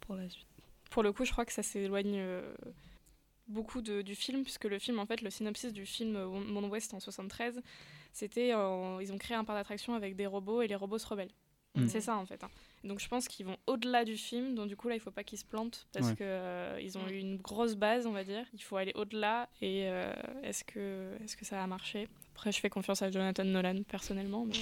pour 0.00 0.14
la 0.14 0.28
suite. 0.30 0.46
Pour 0.90 1.02
le 1.02 1.12
coup, 1.12 1.26
je 1.26 1.32
crois 1.32 1.44
que 1.44 1.52
ça 1.52 1.62
s'éloigne 1.62 2.18
beaucoup 3.48 3.82
du 3.82 4.14
film, 4.14 4.42
puisque 4.42 4.64
le 4.64 4.78
film, 4.78 4.98
en 4.98 5.06
fait, 5.06 5.22
le 5.22 5.30
synopsis 5.30 5.72
du 5.72 5.86
film 5.86 6.22
Monde 6.24 6.66
Ouest 6.66 6.94
en 6.94 7.00
73, 7.00 7.60
c'était 8.12 8.48
ils 8.48 9.12
ont 9.12 9.18
créé 9.18 9.36
un 9.36 9.44
parc 9.44 9.58
d'attraction 9.58 9.94
avec 9.94 10.16
des 10.16 10.26
robots 10.26 10.62
et 10.62 10.68
les 10.68 10.76
robots 10.76 10.98
se 10.98 11.06
rebellent. 11.06 11.32
Mm. 11.74 11.88
C'est 11.88 12.00
ça 12.00 12.16
en 12.16 12.26
fait. 12.26 12.42
Hein. 12.44 12.50
Donc 12.84 13.00
je 13.00 13.08
pense 13.08 13.28
qu'ils 13.28 13.46
vont 13.46 13.56
au-delà 13.66 14.04
du 14.04 14.16
film, 14.16 14.54
donc 14.54 14.68
du 14.68 14.76
coup 14.76 14.88
là 14.88 14.94
il 14.94 15.00
faut 15.00 15.10
pas 15.10 15.24
qu'ils 15.24 15.38
se 15.38 15.44
plantent 15.44 15.86
parce 15.92 16.08
qu'ils 16.08 16.16
que 16.16 16.24
euh, 16.24 16.80
ils 16.82 16.96
ont 16.96 17.08
eu 17.08 17.18
une 17.18 17.36
grosse 17.36 17.74
base 17.74 18.06
on 18.06 18.12
va 18.12 18.24
dire. 18.24 18.44
Il 18.52 18.62
faut 18.62 18.76
aller 18.76 18.92
au-delà 18.94 19.48
et 19.60 19.88
euh, 19.88 20.12
est-ce 20.42 20.64
que 20.64 21.16
est-ce 21.22 21.36
que 21.36 21.44
ça 21.44 21.56
va 21.56 21.66
marcher 21.66 22.08
Après 22.34 22.52
je 22.52 22.60
fais 22.60 22.70
confiance 22.70 23.02
à 23.02 23.10
Jonathan 23.10 23.44
Nolan 23.44 23.82
personnellement. 23.82 24.46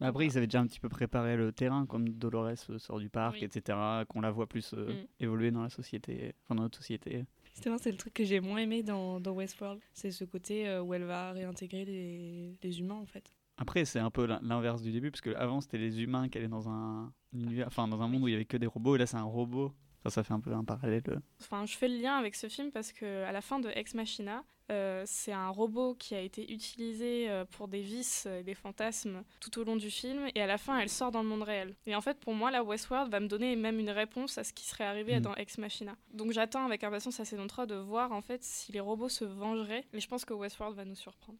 Mais... 0.00 0.06
Après, 0.08 0.26
ils 0.26 0.36
avaient 0.36 0.48
déjà 0.48 0.60
un 0.60 0.66
petit 0.66 0.80
peu 0.80 0.88
préparé 0.88 1.36
le 1.36 1.52
terrain, 1.52 1.86
comme 1.86 2.08
Dolores 2.08 2.58
sort 2.78 2.98
du 2.98 3.08
parc, 3.08 3.42
etc., 3.42 3.78
qu'on 4.08 4.20
la 4.20 4.32
voit 4.32 4.48
plus 4.48 4.74
euh, 4.74 4.88
mm. 4.88 5.06
évoluer 5.20 5.50
dans 5.52 5.62
la 5.62 5.70
société, 5.70 6.34
enfin 6.42 6.56
dans 6.56 6.64
notre 6.64 6.76
société. 6.78 7.24
Justement, 7.54 7.78
c'est 7.78 7.92
le 7.92 7.96
truc 7.96 8.12
que 8.14 8.24
j'ai 8.24 8.40
moins 8.40 8.58
aimé 8.58 8.82
dans, 8.82 9.20
dans 9.20 9.32
Westworld. 9.32 9.80
C'est 9.92 10.10
ce 10.10 10.24
côté 10.24 10.68
euh, 10.68 10.82
où 10.82 10.92
elle 10.92 11.04
va 11.04 11.32
réintégrer 11.32 11.84
les, 11.84 12.58
les 12.62 12.80
humains, 12.80 12.96
en 12.96 13.06
fait. 13.06 13.32
Après, 13.56 13.84
c'est 13.84 14.00
un 14.00 14.10
peu 14.10 14.26
l'inverse 14.26 14.82
du 14.82 14.90
début, 14.90 15.12
parce 15.12 15.20
que 15.20 15.30
avant 15.36 15.60
c'était 15.60 15.78
les 15.78 16.02
humains 16.02 16.28
qui 16.28 16.38
allaient 16.38 16.48
dans 16.48 16.68
un 16.68 17.12
univers, 17.32 17.68
enfin 17.68 17.86
dans 17.86 18.02
un 18.02 18.08
monde 18.08 18.24
où 18.24 18.28
il 18.28 18.32
y 18.32 18.34
avait 18.34 18.44
que 18.44 18.56
des 18.56 18.66
robots, 18.66 18.96
et 18.96 18.98
là 18.98 19.06
c'est 19.06 19.16
un 19.16 19.22
robot 19.22 19.72
ça, 20.04 20.10
ça 20.10 20.24
fait 20.24 20.34
un 20.34 20.40
peu 20.40 20.52
un 20.52 20.64
parallèle. 20.64 21.02
Euh. 21.08 21.18
Enfin, 21.40 21.64
je 21.64 21.76
fais 21.76 21.88
le 21.88 21.96
lien 21.96 22.14
avec 22.16 22.34
ce 22.34 22.48
film 22.48 22.70
parce 22.70 22.92
que 22.92 23.24
à 23.24 23.32
la 23.32 23.40
fin 23.40 23.58
de 23.58 23.70
Ex 23.70 23.94
Machina, 23.94 24.44
euh, 24.72 25.02
c'est 25.06 25.32
un 25.32 25.50
robot 25.50 25.94
qui 25.94 26.14
a 26.14 26.20
été 26.20 26.50
utilisé 26.52 27.28
euh, 27.28 27.44
pour 27.44 27.68
des 27.68 27.80
vices 27.80 28.26
et 28.26 28.42
des 28.42 28.54
fantasmes 28.54 29.22
tout 29.40 29.58
au 29.60 29.64
long 29.64 29.76
du 29.76 29.90
film, 29.90 30.28
et 30.34 30.40
à 30.40 30.46
la 30.46 30.56
fin, 30.56 30.78
elle 30.78 30.88
sort 30.88 31.10
dans 31.10 31.22
le 31.22 31.28
monde 31.28 31.42
réel. 31.42 31.74
Et 31.86 31.94
en 31.94 32.00
fait, 32.00 32.18
pour 32.18 32.34
moi, 32.34 32.50
la 32.50 32.62
Westworld 32.62 33.10
va 33.10 33.20
me 33.20 33.28
donner 33.28 33.56
même 33.56 33.78
une 33.78 33.90
réponse 33.90 34.38
à 34.38 34.44
ce 34.44 34.52
qui 34.52 34.64
serait 34.64 34.84
arrivé 34.84 35.18
mm. 35.18 35.22
dans 35.22 35.34
Ex 35.34 35.58
Machina. 35.58 35.96
Donc 36.12 36.32
j'attends 36.32 36.64
avec 36.64 36.82
impatience 36.82 37.18
la 37.18 37.24
saison 37.24 37.46
3 37.46 37.66
de 37.66 37.74
voir 37.74 38.12
en 38.12 38.22
fait 38.22 38.42
si 38.42 38.72
les 38.72 38.80
robots 38.80 39.08
se 39.08 39.24
vengeraient, 39.24 39.84
mais 39.92 40.00
je 40.00 40.08
pense 40.08 40.24
que 40.24 40.32
Westworld 40.32 40.76
va 40.76 40.84
nous 40.84 40.96
surprendre. 40.96 41.38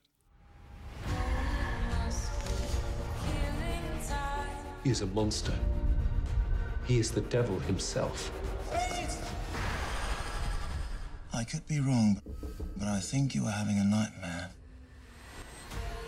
He 4.85 4.91
a 4.91 5.07
monster. 5.07 5.55
He 6.87 6.99
is 6.99 7.11
the 7.11 7.23
devil 7.23 7.59
himself. 7.61 8.31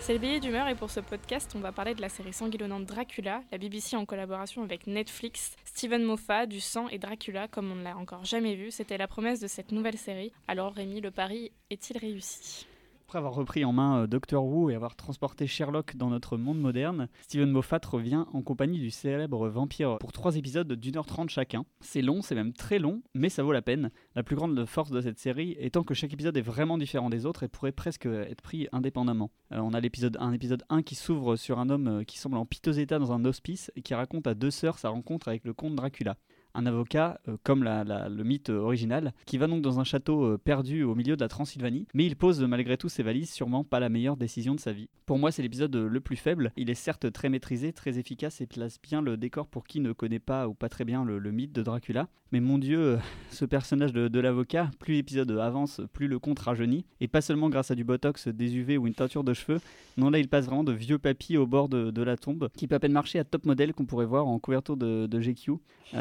C'est 0.01 0.13
le 0.13 0.19
billet 0.21 0.39
d'humeur 0.39 0.69
et 0.69 0.77
pour 0.77 0.89
ce 0.89 1.01
podcast, 1.01 1.53
on 1.57 1.59
va 1.59 1.73
parler 1.73 1.97
de 1.97 2.01
la 2.01 2.09
série 2.09 2.33
sanguinolente 2.33 2.87
Dracula, 2.87 3.43
la 3.51 3.59
BBC 3.59 3.97
en 3.97 4.07
collaboration 4.07 4.63
avec 4.63 4.87
Netflix. 4.87 5.57
Steven 5.65 6.05
Moffat, 6.05 6.47
du 6.47 6.61
sang 6.61 6.87
et 6.89 6.99
Dracula, 6.99 7.49
comme 7.49 7.73
on 7.73 7.75
ne 7.75 7.83
l'a 7.83 7.97
encore 7.97 8.25
jamais 8.25 8.55
vu, 8.55 8.71
c'était 8.71 8.99
la 8.99 9.09
promesse 9.09 9.41
de 9.41 9.49
cette 9.49 9.73
nouvelle 9.73 9.99
série. 9.99 10.31
Alors 10.47 10.75
Rémi, 10.75 11.01
le 11.01 11.11
pari 11.11 11.51
est-il 11.71 11.99
réussi? 11.99 12.69
Après 13.07 13.19
avoir 13.19 13.35
repris 13.35 13.65
en 13.65 13.73
main 13.73 14.03
euh, 14.03 14.07
Doctor 14.09 14.45
Who 14.45 14.69
et 14.69 14.75
avoir 14.75 14.97
transporté 14.97 15.47
Sherlock 15.47 15.95
dans 15.95 16.11
notre 16.11 16.37
monde 16.37 16.59
moderne, 16.59 17.09
Steven 17.23 17.49
Moffat 17.49 17.79
revient 17.89 18.25
en 18.33 18.43
compagnie 18.43 18.81
du 18.81 18.91
célèbre 18.91 19.47
vampire 19.49 19.99
pour 19.99 20.11
trois 20.11 20.35
épisodes 20.35 20.73
d'une 20.73 20.97
heure 20.97 21.07
trente 21.07 21.31
chacun. 21.31 21.65
C'est 21.81 22.03
long, 22.03 22.21
c'est 22.21 22.35
même 22.35 22.53
très 22.53 22.81
long, 22.81 23.03
mais 23.15 23.29
ça 23.29 23.45
vaut 23.45 23.53
la 23.53 23.63
peine. 23.63 23.93
La 24.17 24.25
plus 24.25 24.35
grande 24.35 24.67
force 24.67 24.91
de 24.91 25.01
cette 25.01 25.21
série 25.21 25.57
étant 25.61 25.85
que 25.85 25.95
chaque 25.95 26.13
épisode 26.13 26.37
est 26.37 26.43
vraiment 26.43 26.79
différent 26.79 27.09
des 27.09 27.27
autres 27.27 27.45
et 27.45 27.49
pourrait 27.49 27.71
presque 27.71 28.07
être 28.07 28.43
pris 28.43 28.67
indépendamment. 28.73 29.31
Euh, 29.53 29.61
on 29.61 29.73
a 29.73 29.79
l'épisode 29.79 30.17
un 30.19 30.33
épisode 30.33 30.65
1 30.69 30.83
qui 30.83 30.97
s'ouvre 30.97 31.37
sur 31.37 31.61
un 31.61 31.71
homme 31.71 32.01
euh, 32.01 32.03
qui 32.03 32.19
semble 32.19 32.39
en 32.39 32.45
piteux 32.45 32.81
état 32.81 32.99
dans 32.99 33.13
un 33.13 33.25
hospice 33.25 33.71
et 33.77 33.83
qui 33.83 33.95
raconte 33.95 34.27
à 34.27 34.35
deux 34.35 34.51
sœurs 34.51 34.81
sa 34.81 34.89
rencontre 34.89 35.29
avec 35.29 35.45
le 35.45 35.55
comte 35.55 35.77
Dracula 35.77 36.17
un 36.57 36.67
avocat, 36.67 37.21
euh, 37.29 37.37
comme 37.43 37.65
le 37.65 38.23
mythe 38.25 38.51
original, 38.51 39.13
qui 39.27 39.39
va 39.39 39.47
donc 39.47 39.63
dans 39.63 39.79
un 39.79 39.85
château 39.85 40.25
euh, 40.25 40.39
perdu 40.39 40.83
au 40.83 40.95
milieu 40.95 41.17
de 41.17 41.21
la 41.21 41.29
Transylvanie, 41.29 41.87
mais 41.95 42.07
il 42.07 42.17
pose 42.17 42.41
malgré 42.43 42.77
tout 42.77 42.89
ses 42.89 43.03
valises 43.03 43.31
sûrement 43.31 43.65
pas 43.65 43.81
la 43.81 43.89
meilleure 43.89 44.17
décision 44.17 44.55
de 44.55 44.61
sa 44.61 44.73
vie. 44.73 44.89
Pour 45.05 45.19
moi, 45.19 45.31
c'est 45.31 45.43
l'épisode 45.43 45.75
le 45.77 46.01
plus 46.01 46.17
faible. 46.17 46.53
Il 46.57 46.71
est 46.71 46.75
certes 46.75 47.13
très 47.13 47.29
maîtrisé, 47.29 47.73
très 47.73 47.99
efficace 47.99 48.41
et 48.41 48.47
place 48.47 48.79
bien 48.83 49.03
le 49.03 49.17
décor 49.17 49.47
pour 49.47 49.65
qui 49.65 49.81
ne 49.81 49.93
connaît 49.93 50.19
pas 50.19 50.49
ou 50.49 50.55
pas 50.55 50.69
très 50.69 50.85
bien 50.85 51.05
le, 51.05 51.21
mythe 51.31 51.53
de 51.53 51.63
Dracula. 51.63 52.09
Mais 52.33 52.41
mon 52.41 52.59
dieu, 52.59 52.79
euh, 52.79 52.97
ce 53.31 53.45
personnage 53.45 53.93
de, 53.93 54.21
l'avocat, 54.21 54.71
plus 54.79 54.95
l'épisode 54.95 55.31
avance, 55.33 55.81
plus 55.93 56.09
le 56.09 56.19
compte 56.19 56.39
rajeunit, 56.39 56.85
et 57.01 57.09
pas 57.09 57.21
seulement 57.21 57.51
grâce 57.51 57.71
à 57.71 57.75
du 57.75 57.85
botox, 57.85 58.29
des 58.29 58.57
UV 58.57 58.79
ou 58.79 58.87
une 58.87 58.95
teinture 58.95 59.23
de 59.23 59.35
cheveux, 59.35 59.61
non 59.97 60.11
là 60.11 60.19
il 60.19 60.29
passe 60.29 60.47
vraiment 60.47 60.65
de 60.65 60.73
vieux 60.73 60.99
papy 60.99 61.37
au 61.37 61.47
bord 61.47 61.69
de, 61.69 62.03
la 62.03 62.17
tombe, 62.17 62.49
qui 62.57 62.67
peut 62.67 62.75
à 62.75 62.81
peine 62.81 62.93
marcher 62.93 63.19
à 63.19 63.25
top 63.25 63.45
modèle 63.45 63.75
qu'on 63.75 63.85
pourrait 63.85 64.07
voir 64.07 64.27
en 64.27 64.39
couverture 64.39 64.77
de, 64.77 65.21
GQ. 65.21 65.53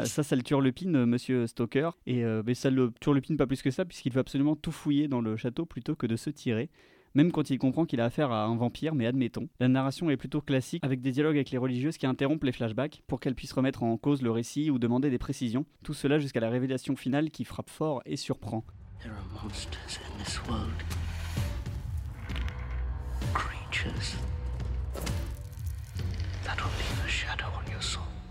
ça, 0.04 0.22
ça 0.22 0.36
le 0.36 0.42
turlupine, 0.46 0.96
euh, 0.96 1.06
monsieur 1.06 1.46
Stoker. 1.46 1.90
Et 2.06 2.24
euh, 2.24 2.42
mais 2.46 2.54
ça 2.54 2.70
le 2.70 2.92
turlupine 3.00 3.36
pas 3.36 3.46
plus 3.46 3.60
que 3.60 3.70
ça, 3.70 3.84
puisqu'il 3.84 4.12
veut 4.12 4.20
absolument 4.20 4.56
tout 4.56 4.72
fouiller 4.72 5.08
dans 5.08 5.20
le 5.20 5.36
château 5.36 5.66
plutôt 5.66 5.94
que 5.94 6.06
de 6.06 6.16
se 6.16 6.30
tirer. 6.30 6.70
même 7.14 7.32
quand 7.32 7.48
il 7.48 7.58
comprend 7.58 7.86
qu'il 7.86 8.00
a 8.02 8.04
affaire 8.04 8.30
à 8.30 8.44
un 8.44 8.56
vampire, 8.56 8.94
mais 8.94 9.06
admettons. 9.06 9.48
La 9.58 9.68
narration 9.68 10.10
est 10.10 10.18
plutôt 10.18 10.42
classique, 10.42 10.84
avec 10.84 11.00
des 11.00 11.12
dialogues 11.12 11.36
avec 11.36 11.50
les 11.50 11.56
religieuses 11.56 11.96
qui 11.96 12.06
interrompent 12.06 12.44
les 12.44 12.52
flashbacks 12.52 13.02
pour 13.06 13.20
qu'elles 13.20 13.34
puissent 13.34 13.54
remettre 13.54 13.82
en 13.82 13.96
cause 13.96 14.20
le 14.20 14.30
récit 14.30 14.70
ou 14.70 14.78
demander 14.78 15.08
des 15.08 15.18
précisions. 15.18 15.64
Tout 15.82 15.94
cela 15.94 16.18
jusqu'à 16.18 16.40
la 16.40 16.50
révélation 16.50 16.94
finale 16.94 17.30
qui 17.30 17.44
frappe 17.44 17.70
fort 17.70 18.02
et 18.04 18.16
surprend. 18.16 18.64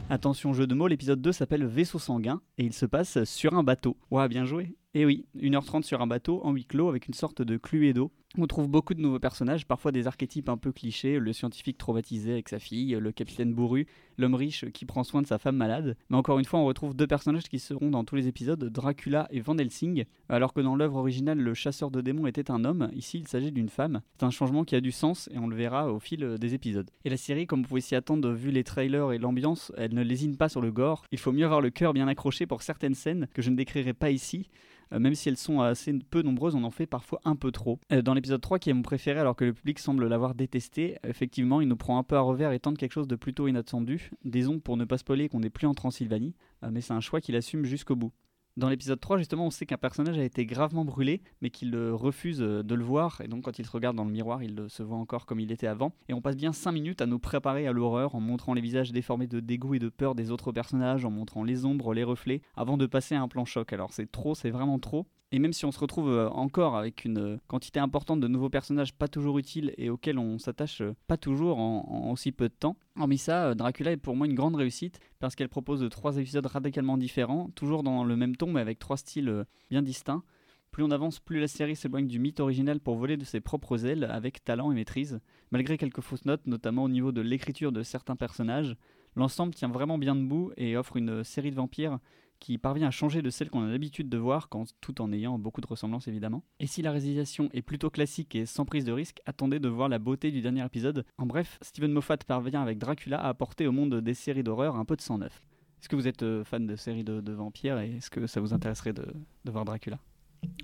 Attention 0.07 0.53
jeu 0.53 0.67
de 0.67 0.75
mots, 0.75 0.87
l'épisode 0.87 1.19
2 1.19 1.31
s'appelle 1.31 1.65
Vaisseau 1.65 1.97
sanguin 1.97 2.39
et 2.59 2.63
il 2.63 2.73
se 2.73 2.85
passe 2.85 3.23
sur 3.23 3.55
un 3.55 3.63
bateau. 3.63 3.97
Ouah, 4.11 4.27
bien 4.27 4.45
joué. 4.45 4.75
Et 4.93 5.03
oui, 5.03 5.25
1h30 5.35 5.81
sur 5.81 5.99
un 5.99 6.05
bateau 6.05 6.41
en 6.43 6.51
huis 6.51 6.65
clos 6.65 6.89
avec 6.89 7.07
une 7.07 7.15
sorte 7.15 7.41
de 7.41 7.57
d'eau. 7.93 8.11
On 8.37 8.47
trouve 8.47 8.67
beaucoup 8.67 8.93
de 8.93 8.99
nouveaux 8.99 9.19
personnages, 9.19 9.65
parfois 9.65 9.93
des 9.93 10.07
archétypes 10.07 10.49
un 10.49 10.57
peu 10.57 10.73
clichés, 10.73 11.19
le 11.19 11.31
scientifique 11.31 11.77
traumatisé 11.77 12.33
avec 12.33 12.49
sa 12.49 12.59
fille, 12.59 12.97
le 12.99 13.11
capitaine 13.13 13.53
bourru, 13.53 13.87
l'homme 14.17 14.35
riche 14.35 14.65
qui 14.71 14.83
prend 14.83 15.05
soin 15.05 15.21
de 15.21 15.27
sa 15.27 15.37
femme 15.37 15.55
malade. 15.55 15.95
Mais 16.09 16.17
encore 16.17 16.37
une 16.37 16.43
fois, 16.43 16.59
on 16.59 16.65
retrouve 16.65 16.93
deux 16.95 17.07
personnages 17.07 17.47
qui 17.47 17.59
seront 17.59 17.89
dans 17.89 18.03
tous 18.03 18.15
les 18.15 18.27
épisodes, 18.27 18.61
Dracula 18.65 19.27
et 19.31 19.39
Van 19.39 19.57
Helsing. 19.57 20.03
Alors 20.27 20.53
que 20.53 20.59
dans 20.59 20.75
l'œuvre 20.75 20.97
originale, 20.97 21.39
le 21.39 21.53
chasseur 21.53 21.91
de 21.91 22.01
démons 22.01 22.27
était 22.27 22.51
un 22.51 22.65
homme, 22.65 22.89
ici 22.93 23.19
il 23.19 23.27
s'agit 23.27 23.53
d'une 23.53 23.69
femme. 23.69 24.01
C'est 24.17 24.25
un 24.25 24.31
changement 24.31 24.65
qui 24.65 24.75
a 24.75 24.81
du 24.81 24.91
sens 24.91 25.29
et 25.33 25.39
on 25.39 25.47
le 25.47 25.55
verra 25.55 25.93
au 25.93 25.99
fil 25.99 26.37
des 26.37 26.53
épisodes. 26.53 26.89
Et 27.05 27.09
la 27.09 27.17
série, 27.17 27.47
comme 27.47 27.61
vous 27.61 27.69
pouvez 27.69 27.81
s'y 27.81 27.95
attendre 27.95 28.31
vu 28.31 28.51
les 28.51 28.65
trailers 28.65 29.13
et 29.13 29.17
l'ambiance, 29.17 29.71
elle 29.77 29.93
ne 29.93 30.03
lésine 30.03 30.35
pas 30.35 30.49
sur 30.49 30.59
le 30.59 30.71
gore. 30.71 31.05
Il 31.13 31.19
faut 31.19 31.31
mieux 31.31 31.45
avoir 31.45 31.61
le 31.61 31.69
cœur 31.69 31.93
bien 31.93 32.09
accroché 32.09 32.45
pour 32.47 32.63
certaines 32.63 32.95
scènes 32.95 33.27
que 33.33 33.41
je 33.41 33.49
ne 33.49 33.55
décrirai 33.55 33.93
pas 33.93 34.11
ici. 34.11 34.49
Euh, 34.93 34.99
même 34.99 35.15
si 35.15 35.29
elles 35.29 35.37
sont 35.37 35.61
assez 35.61 35.93
peu 35.93 36.21
nombreuses, 36.21 36.55
on 36.55 36.63
en 36.63 36.71
fait 36.71 36.85
parfois 36.85 37.19
un 37.25 37.35
peu 37.35 37.51
trop. 37.51 37.79
Euh, 37.91 38.01
dans 38.01 38.13
l'épisode 38.25 38.41
3, 38.41 38.57
qui 38.57 38.71
est 38.71 38.73
mon 38.73 38.81
préféré 38.81 39.19
alors 39.19 39.35
que 39.35 39.45
le 39.45 39.53
public 39.53 39.77
semble 39.77 40.07
l'avoir 40.07 40.33
détesté, 40.33 40.97
effectivement, 41.07 41.61
il 41.61 41.67
nous 41.67 41.75
prend 41.75 41.99
un 41.99 42.03
peu 42.03 42.15
à 42.15 42.21
revers 42.21 42.53
et 42.53 42.59
tente 42.59 42.75
quelque 42.75 42.93
chose 42.93 43.07
de 43.07 43.15
plutôt 43.15 43.47
inattendu. 43.47 44.09
Disons, 44.23 44.59
pour 44.59 44.77
ne 44.77 44.85
pas 44.85 44.97
spoiler, 44.97 45.29
qu'on 45.29 45.41
n'est 45.41 45.51
plus 45.51 45.67
en 45.67 45.75
Transylvanie, 45.75 46.33
euh, 46.63 46.69
mais 46.71 46.81
c'est 46.81 46.93
un 46.93 47.01
choix 47.01 47.21
qu'il 47.21 47.35
assume 47.35 47.65
jusqu'au 47.65 47.95
bout. 47.95 48.11
Dans 48.57 48.67
l'épisode 48.67 48.99
3, 48.99 49.19
justement, 49.19 49.45
on 49.45 49.51
sait 49.51 49.67
qu'un 49.67 49.77
personnage 49.77 50.17
a 50.17 50.23
été 50.23 50.47
gravement 50.47 50.85
brûlé, 50.85 51.21
mais 51.41 51.51
qu'il 51.51 51.77
refuse 51.77 52.41
euh, 52.41 52.63
de 52.63 52.73
le 52.73 52.83
voir, 52.83 53.21
et 53.21 53.27
donc 53.27 53.43
quand 53.43 53.59
il 53.59 53.65
se 53.65 53.71
regarde 53.71 53.95
dans 53.95 54.05
le 54.05 54.11
miroir, 54.11 54.41
il 54.41 54.65
se 54.69 54.81
voit 54.81 54.97
encore 54.97 55.27
comme 55.27 55.39
il 55.39 55.51
était 55.51 55.67
avant. 55.67 55.93
Et 56.09 56.15
on 56.15 56.21
passe 56.21 56.35
bien 56.35 56.51
5 56.51 56.71
minutes 56.71 57.01
à 57.01 57.05
nous 57.05 57.19
préparer 57.19 57.67
à 57.67 57.73
l'horreur 57.73 58.15
en 58.15 58.19
montrant 58.19 58.55
les 58.55 58.61
visages 58.61 58.91
déformés 58.91 59.27
de 59.27 59.39
dégoût 59.39 59.75
et 59.75 59.79
de 59.79 59.89
peur 59.89 60.15
des 60.15 60.31
autres 60.31 60.51
personnages, 60.51 61.05
en 61.05 61.11
montrant 61.11 61.43
les 61.43 61.63
ombres, 61.63 61.93
les 61.93 62.03
reflets, 62.03 62.41
avant 62.55 62.77
de 62.77 62.87
passer 62.87 63.13
à 63.13 63.21
un 63.21 63.27
plan 63.27 63.45
choc. 63.45 63.71
Alors 63.71 63.93
c'est 63.93 64.11
trop, 64.11 64.33
c'est 64.33 64.49
vraiment 64.49 64.79
trop. 64.79 65.05
Et 65.35 65.39
même 65.39 65.51
si 65.51 65.65
on 65.65 65.71
se 65.73 65.79
retrouve 65.79 66.07
euh, 66.07 66.29
encore 66.29 66.77
avec 66.77 67.03
une 67.03 67.17
euh, 67.17 67.37
quantité 67.47 67.81
importante 67.81 68.21
de 68.21 68.27
nouveaux 68.29 68.49
personnages 68.49 68.93
pas 68.93 69.09
toujours 69.09 69.37
utiles 69.37 69.73
et 69.77 69.89
auxquels 69.89 70.17
on 70.17 70.39
s'attache 70.39 70.79
euh, 70.79 70.95
pas 71.07 71.17
toujours 71.17 71.57
en, 71.59 72.09
aussi 72.09 72.31
peu 72.31 72.47
de 72.47 72.53
temps, 72.53 72.77
hormis 72.97 73.17
ça, 73.17 73.53
Dracula 73.53 73.91
est 73.91 73.97
pour 73.97 74.15
moi 74.15 74.27
une 74.27 74.33
grande 74.33 74.55
réussite 74.55 75.01
parce 75.19 75.35
qu'elle 75.35 75.49
propose 75.49 75.85
trois 75.89 76.15
épisodes 76.15 76.45
radicalement 76.45 76.97
différents, 76.97 77.49
toujours 77.53 77.83
dans 77.83 78.05
le 78.05 78.15
même 78.15 78.37
ton 78.37 78.53
mais 78.53 78.61
avec 78.61 78.79
trois 78.79 78.95
styles 78.95 79.43
bien 79.69 79.81
distincts. 79.81 80.23
Plus 80.71 80.83
on 80.83 80.91
avance, 80.91 81.19
plus 81.19 81.41
la 81.41 81.49
série 81.49 81.75
s'éloigne 81.75 82.07
du 82.07 82.17
mythe 82.17 82.39
original 82.39 82.79
pour 82.79 82.95
voler 82.95 83.17
de 83.17 83.25
ses 83.25 83.41
propres 83.41 83.85
ailes 83.85 84.05
avec 84.05 84.41
talent 84.41 84.71
et 84.71 84.75
maîtrise. 84.75 85.19
Malgré 85.51 85.77
quelques 85.77 85.99
fausses 85.99 86.23
notes, 86.23 86.47
notamment 86.47 86.85
au 86.85 86.89
niveau 86.89 87.11
de 87.11 87.19
l'écriture 87.19 87.73
de 87.73 87.83
certains 87.83 88.15
personnages, 88.15 88.77
l'ensemble 89.17 89.53
tient 89.53 89.67
vraiment 89.67 89.97
bien 89.97 90.15
debout 90.15 90.53
et 90.55 90.77
offre 90.77 90.95
une 90.95 91.25
série 91.25 91.51
de 91.51 91.57
vampires 91.57 91.99
qui 92.45 92.59
parvient 92.59 92.89
à 92.89 92.91
changer 92.91 93.23
de 93.23 93.31
celle 93.31 93.49
qu'on 93.49 93.63
a 93.63 93.67
l'habitude 93.67 94.07
de 94.07 94.19
voir, 94.19 94.49
quand, 94.49 94.65
tout 94.79 95.01
en 95.01 95.11
ayant 95.11 95.39
beaucoup 95.39 95.61
de 95.61 95.65
ressemblances 95.65 96.07
évidemment. 96.07 96.43
Et 96.59 96.67
si 96.67 96.83
la 96.83 96.91
résiliation 96.91 97.49
est 97.53 97.63
plutôt 97.63 97.89
classique 97.89 98.35
et 98.35 98.45
sans 98.45 98.65
prise 98.65 98.85
de 98.85 98.91
risque, 98.91 99.19
attendez 99.25 99.57
de 99.57 99.67
voir 99.67 99.89
la 99.89 99.97
beauté 99.97 100.29
du 100.29 100.41
dernier 100.41 100.63
épisode. 100.63 101.05
En 101.17 101.25
bref, 101.25 101.57
Steven 101.63 101.91
Moffat 101.91 102.17
parvient 102.17 102.61
avec 102.61 102.77
Dracula 102.77 103.19
à 103.19 103.29
apporter 103.29 103.65
au 103.65 103.71
monde 103.71 103.95
des 103.99 104.13
séries 104.13 104.43
d'horreur 104.43 104.75
un 104.75 104.85
peu 104.85 104.95
de 104.95 105.01
sang 105.01 105.17
neuf. 105.17 105.47
Est-ce 105.81 105.89
que 105.89 105.95
vous 105.95 106.07
êtes 106.07 106.21
euh, 106.21 106.43
fan 106.43 106.67
de 106.67 106.75
séries 106.75 107.03
de, 107.03 107.31
vampires 107.31 107.79
et 107.79 107.95
est-ce 107.95 108.11
que 108.11 108.27
ça 108.27 108.39
vous 108.41 108.53
intéresserait 108.53 108.93
de, 108.93 109.07
voir 109.45 109.65
Dracula? 109.65 109.97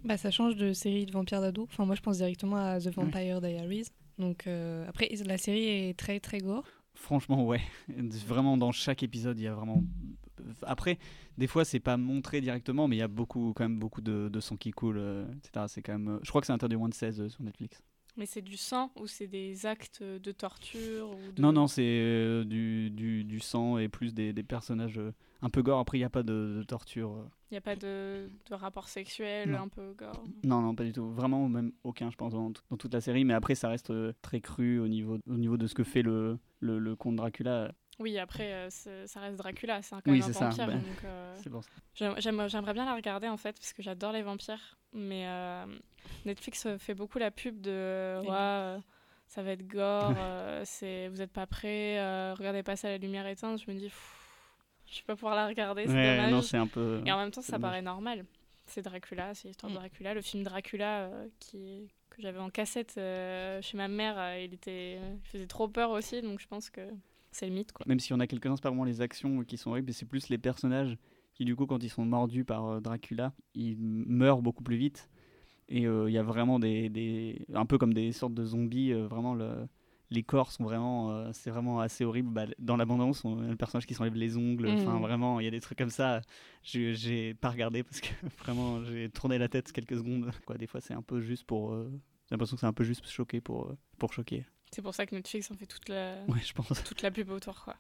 Bah, 0.06 0.18
Ça 0.18 0.30
change 0.30 0.56
de 0.58 0.74
série 0.74 1.08
de 1.08 1.12
vampires 1.12 1.42
d'ado. 1.42 1.64
Enfin, 1.64 1.86
moi 1.86 1.96
je 1.96 2.02
pense 2.02 2.18
directement 2.18 2.58
à 2.58 2.80
The 2.80 2.94
Vampire 2.94 3.42
Diaries. 3.42 3.88
Donc 4.20 4.46
euh, 4.46 4.88
après, 4.88 5.10
la 5.26 5.40
série 5.40 5.66
est 5.66 5.98
très 5.98 6.20
très 6.20 6.38
gore. 6.38 6.66
Franchement, 6.94 7.44
ouais. 7.44 7.62
Vraiment, 8.28 8.56
dans 8.56 8.72
chaque 8.72 9.02
épisode, 9.02 9.40
il 9.40 9.46
y 9.46 9.48
a 9.48 9.56
vraiment 9.56 9.84
après, 10.64 10.98
des 11.38 11.48
fois, 11.48 11.66
c'est 11.66 11.80
pas 11.80 11.98
montré 11.98 12.42
directement, 12.42 12.88
mais 12.88 12.98
il 12.98 13.00
y 13.00 13.04
a 13.04 13.08
beaucoup, 13.08 13.54
quand 13.56 13.64
même 13.64 13.80
beaucoup 13.80 14.02
de, 14.02 14.40
sang 14.40 14.58
qui 14.58 14.72
coule, 14.72 14.98
euh, 14.98 15.26
etc. 15.38 15.66
C'est 15.68 15.82
quand 15.82 15.94
même, 15.94 16.08
euh, 16.10 16.20
je 16.24 16.30
crois 16.30 16.42
que 16.42 16.48
c'est 16.48 16.54
interdit 16.54 16.76
moins 16.76 16.90
de 16.90 16.94
16 16.94 17.22
euh, 17.22 17.30
sur 17.30 17.44
Netflix. 17.44 17.82
Mais 18.18 18.26
c'est 18.26 18.42
du 18.42 18.58
sang 18.58 18.92
ou 19.00 19.08
c'est 19.08 19.28
des 19.28 19.66
actes 19.66 20.04
de 20.04 20.32
torture 20.34 21.16
Non, 21.38 21.54
non, 21.54 21.68
c'est 21.68 22.44
du, 22.46 22.90
du, 22.90 23.24
du, 23.24 23.40
sang 23.40 23.78
et 23.78 23.88
plus 23.88 24.14
des, 24.14 24.34
des 24.34 24.44
personnages 24.44 25.00
un 25.42 25.50
peu 25.50 25.62
gore. 25.62 25.80
Après, 25.80 25.98
il 25.98 26.02
n'y 26.02 26.06
a 26.06 26.10
pas 26.10 26.22
de, 26.22 26.62
torture. 26.68 27.26
Il 27.50 27.54
n'y 27.54 27.58
a 27.58 27.62
pas 27.62 27.78
de, 27.78 28.30
de 28.50 28.54
rapport 28.54 28.90
sexuel 28.90 29.56
un 29.56 29.70
peu 29.70 29.94
gore 29.94 30.26
Non, 30.44 30.60
non, 30.60 30.76
pas 30.76 30.84
du 30.84 30.92
tout. 30.92 31.10
Vraiment, 31.10 31.48
même 31.48 31.72
aucun, 31.86 32.12
je 32.12 32.18
pense, 32.18 32.34
dans, 32.34 32.52
dans 32.70 32.78
toute 32.78 32.94
la 32.94 33.00
série. 33.00 33.24
Mais 33.24 33.34
après, 33.34 33.56
ça 33.56 33.70
reste 33.70 33.94
très 34.22 34.42
cru 34.42 34.80
au 34.80 34.90
niveau, 34.90 35.18
au 35.26 35.38
niveau 35.38 35.56
de 35.56 35.68
ce 35.68 35.74
que 35.74 35.86
fait 35.86 36.02
le, 36.02 36.38
le, 36.60 36.80
le 36.80 36.96
comte 36.98 37.16
Dracula. 37.16 37.72
Oui, 38.00 38.18
après, 38.18 38.52
euh, 38.54 38.70
ça 38.70 39.20
reste 39.20 39.38
Dracula, 39.38 39.82
c'est 39.82 39.96
quand 40.04 40.12
même 40.12 40.22
un 40.22 40.28
vampire. 40.28 40.68
Ben, 40.68 40.82
euh, 41.06 42.16
j'aimerais 42.20 42.74
bien 42.74 42.86
la 42.86 42.96
regarder 42.96 43.28
en 43.28 43.38
fait, 43.38 43.54
parce 43.54 43.74
que 43.74 43.84
j'adore 43.84 44.12
les 44.12 44.24
vampires. 44.24 44.78
Mais 44.94 45.26
euh, 45.28 45.66
Netflix 46.26 46.68
fait 46.78 46.94
beaucoup 46.94 47.20
la 47.20 47.32
pub 47.32 47.62
de 47.62 48.20
ouais, 48.22 48.82
ça 49.28 49.44
va 49.44 49.52
être 49.52 49.68
gore, 49.68 50.14
c'est 50.64 51.08
vous 51.10 51.18
n'êtes 51.18 51.32
pas 51.32 51.46
prêts, 51.46 51.98
regardez 52.34 52.64
pas 52.64 52.76
ça 52.76 52.88
à 52.88 52.92
la 52.92 52.98
lumière 52.98 53.28
éteinte. 53.28 53.62
Je 53.66 53.72
me 53.72 53.78
dis, 53.78 53.92
je 54.88 54.98
vais 54.98 55.06
pas 55.06 55.16
pouvoir 55.16 55.36
la 55.36 55.48
regarder, 55.48 55.86
c'est 55.86 56.28
dommage. 56.28 56.54
un 56.54 56.68
peu... 56.68 57.02
Et 57.06 57.12
en 57.12 57.18
même 57.18 57.32
temps, 57.32 57.42
ça 57.42 57.60
paraît 57.60 57.82
normal. 57.82 58.26
C'est 58.66 58.82
Dracula, 58.82 59.34
c'est 59.34 59.50
l'histoire 59.50 59.70
de 59.72 59.78
mm. 59.78 59.80
Dracula. 59.80 60.14
Le 60.14 60.22
film 60.22 60.44
Dracula 60.44 61.10
qui, 61.40 61.90
que 62.10 62.22
j'avais 62.22 62.40
en 62.40 62.50
cassette 62.50 62.96
chez 62.96 63.78
ma 63.78 63.88
mère, 63.88 64.38
il, 64.40 64.54
était, 64.54 64.96
il 64.96 65.30
faisait 65.30 65.48
trop 65.48 65.68
peur 65.68 65.92
aussi, 65.92 66.22
donc 66.22 66.40
je 66.40 66.48
pense 66.48 66.70
que 66.70 66.82
c'est 67.32 67.48
le 67.48 67.54
mythe. 67.54 67.72
Quoi. 67.72 67.86
Même 67.88 68.00
si 68.00 68.14
on 68.14 68.20
a 68.20 68.28
quelques-uns, 68.28 68.56
c'est 68.56 68.62
pas 68.62 68.70
vraiment 68.70 68.84
les 68.84 69.02
actions 69.02 69.44
qui 69.44 69.58
sont 69.58 69.72
horribles, 69.72 69.94
c'est 69.94 70.06
plus 70.06 70.30
les 70.30 70.38
personnages 70.38 70.98
qui, 71.34 71.46
du 71.46 71.56
coup, 71.56 71.66
quand 71.66 71.84
ils 71.84 71.90
sont 71.90 72.06
mordus 72.06 72.44
par 72.44 72.66
euh, 72.66 72.80
Dracula, 72.80 73.34
ils 73.56 73.78
meurent 73.80 74.42
beaucoup 74.42 74.64
plus 74.64 74.76
vite. 74.76 75.10
Et 75.70 75.88
euh, 75.88 76.10
il 76.10 76.14
y 76.14 76.18
a 76.18 76.24
vraiment 76.24 76.60
des, 76.60 76.90
des, 76.90 77.46
un 77.54 77.66
peu 77.66 77.78
comme 77.78 77.94
des 77.94 78.12
sortes 78.12 78.34
de 78.34 78.44
zombies, 78.44 78.92
euh, 78.92 79.08
vraiment 79.08 79.34
le, 79.34 79.68
les 80.10 80.24
corps 80.24 80.52
sont 80.52 80.66
vraiment, 80.66 81.32
c'est 81.32 81.50
vraiment 81.50 81.80
assez 81.80 82.04
horrible. 82.04 82.30
Bah, 82.32 82.46
dans 82.60 82.76
l'abondance, 82.76 83.24
on 83.24 83.40
a 83.40 83.48
le 83.48 83.56
personnage 83.56 83.86
qui 83.86 83.94
s'enlève 83.94 84.16
les 84.16 84.36
ongles. 84.36 84.68
Enfin, 84.68 85.00
mmh. 85.00 85.02
vraiment, 85.02 85.40
il 85.40 85.46
y 85.46 85.48
a 85.48 85.52
des 85.52 85.62
trucs 85.62 85.78
comme 85.78 85.90
ça. 85.90 86.20
J'ai 86.64 87.34
pas 87.36 87.50
regardé 87.50 87.82
parce 87.84 88.02
que 88.02 88.10
vraiment, 88.40 88.84
j'ai 88.84 89.10
tourné 89.10 89.38
la 89.38 89.48
tête 89.48 89.72
quelques 89.72 89.96
secondes. 89.96 90.30
Quoi, 90.46 90.58
des 90.58 90.68
fois, 90.68 90.82
c'est 90.82 90.94
un 90.94 91.02
peu 91.02 91.22
juste 91.22 91.46
pour. 91.46 91.74
j'ai 91.74 92.32
l'impression 92.32 92.58
que 92.58 92.60
c'est 92.60 92.68
un 92.68 92.74
peu 92.74 92.84
juste 92.84 93.08
choqué 93.08 93.40
pour, 93.40 93.74
pour 93.98 94.12
choquer. 94.12 94.46
C'est 94.74 94.82
pour 94.82 94.96
ça 94.96 95.06
que 95.06 95.14
Netflix 95.16 95.52
en 95.52 95.56
fait 95.56 95.66
toute 95.66 95.90
la, 95.90 96.16
je 96.28 96.54
pense. 96.54 96.84
toute 96.84 97.02
la 97.02 97.12
pub 97.12 97.30
autour. 97.30 97.64
Quoi. 97.64 97.76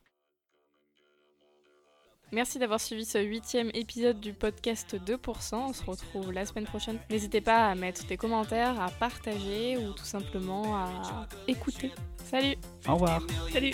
Merci 2.34 2.60
d'avoir 2.60 2.80
suivi 2.80 3.04
ce 3.04 3.18
huitième 3.18 3.72
épisode 3.74 4.22
du 4.22 4.34
podcast 4.34 4.96
2%. 4.96 5.56
On 5.56 5.74
se 5.74 5.84
retrouve 5.84 6.32
la 6.32 6.46
semaine 6.46 6.64
prochaine. 6.64 6.98
N'hésitez 7.10 7.42
pas 7.42 7.70
à 7.70 7.76
mettre 7.76 8.06
des 8.08 8.16
commentaires, 8.16 8.80
à 8.80 8.90
partager 8.90 9.76
ou 9.78 9.92
tout 9.92 10.06
simplement 10.06 10.78
à 10.78 11.28
écouter. 11.48 11.92
Salut 12.24 12.56
Au 12.88 12.94
revoir 12.94 13.22
Salut 13.52 13.74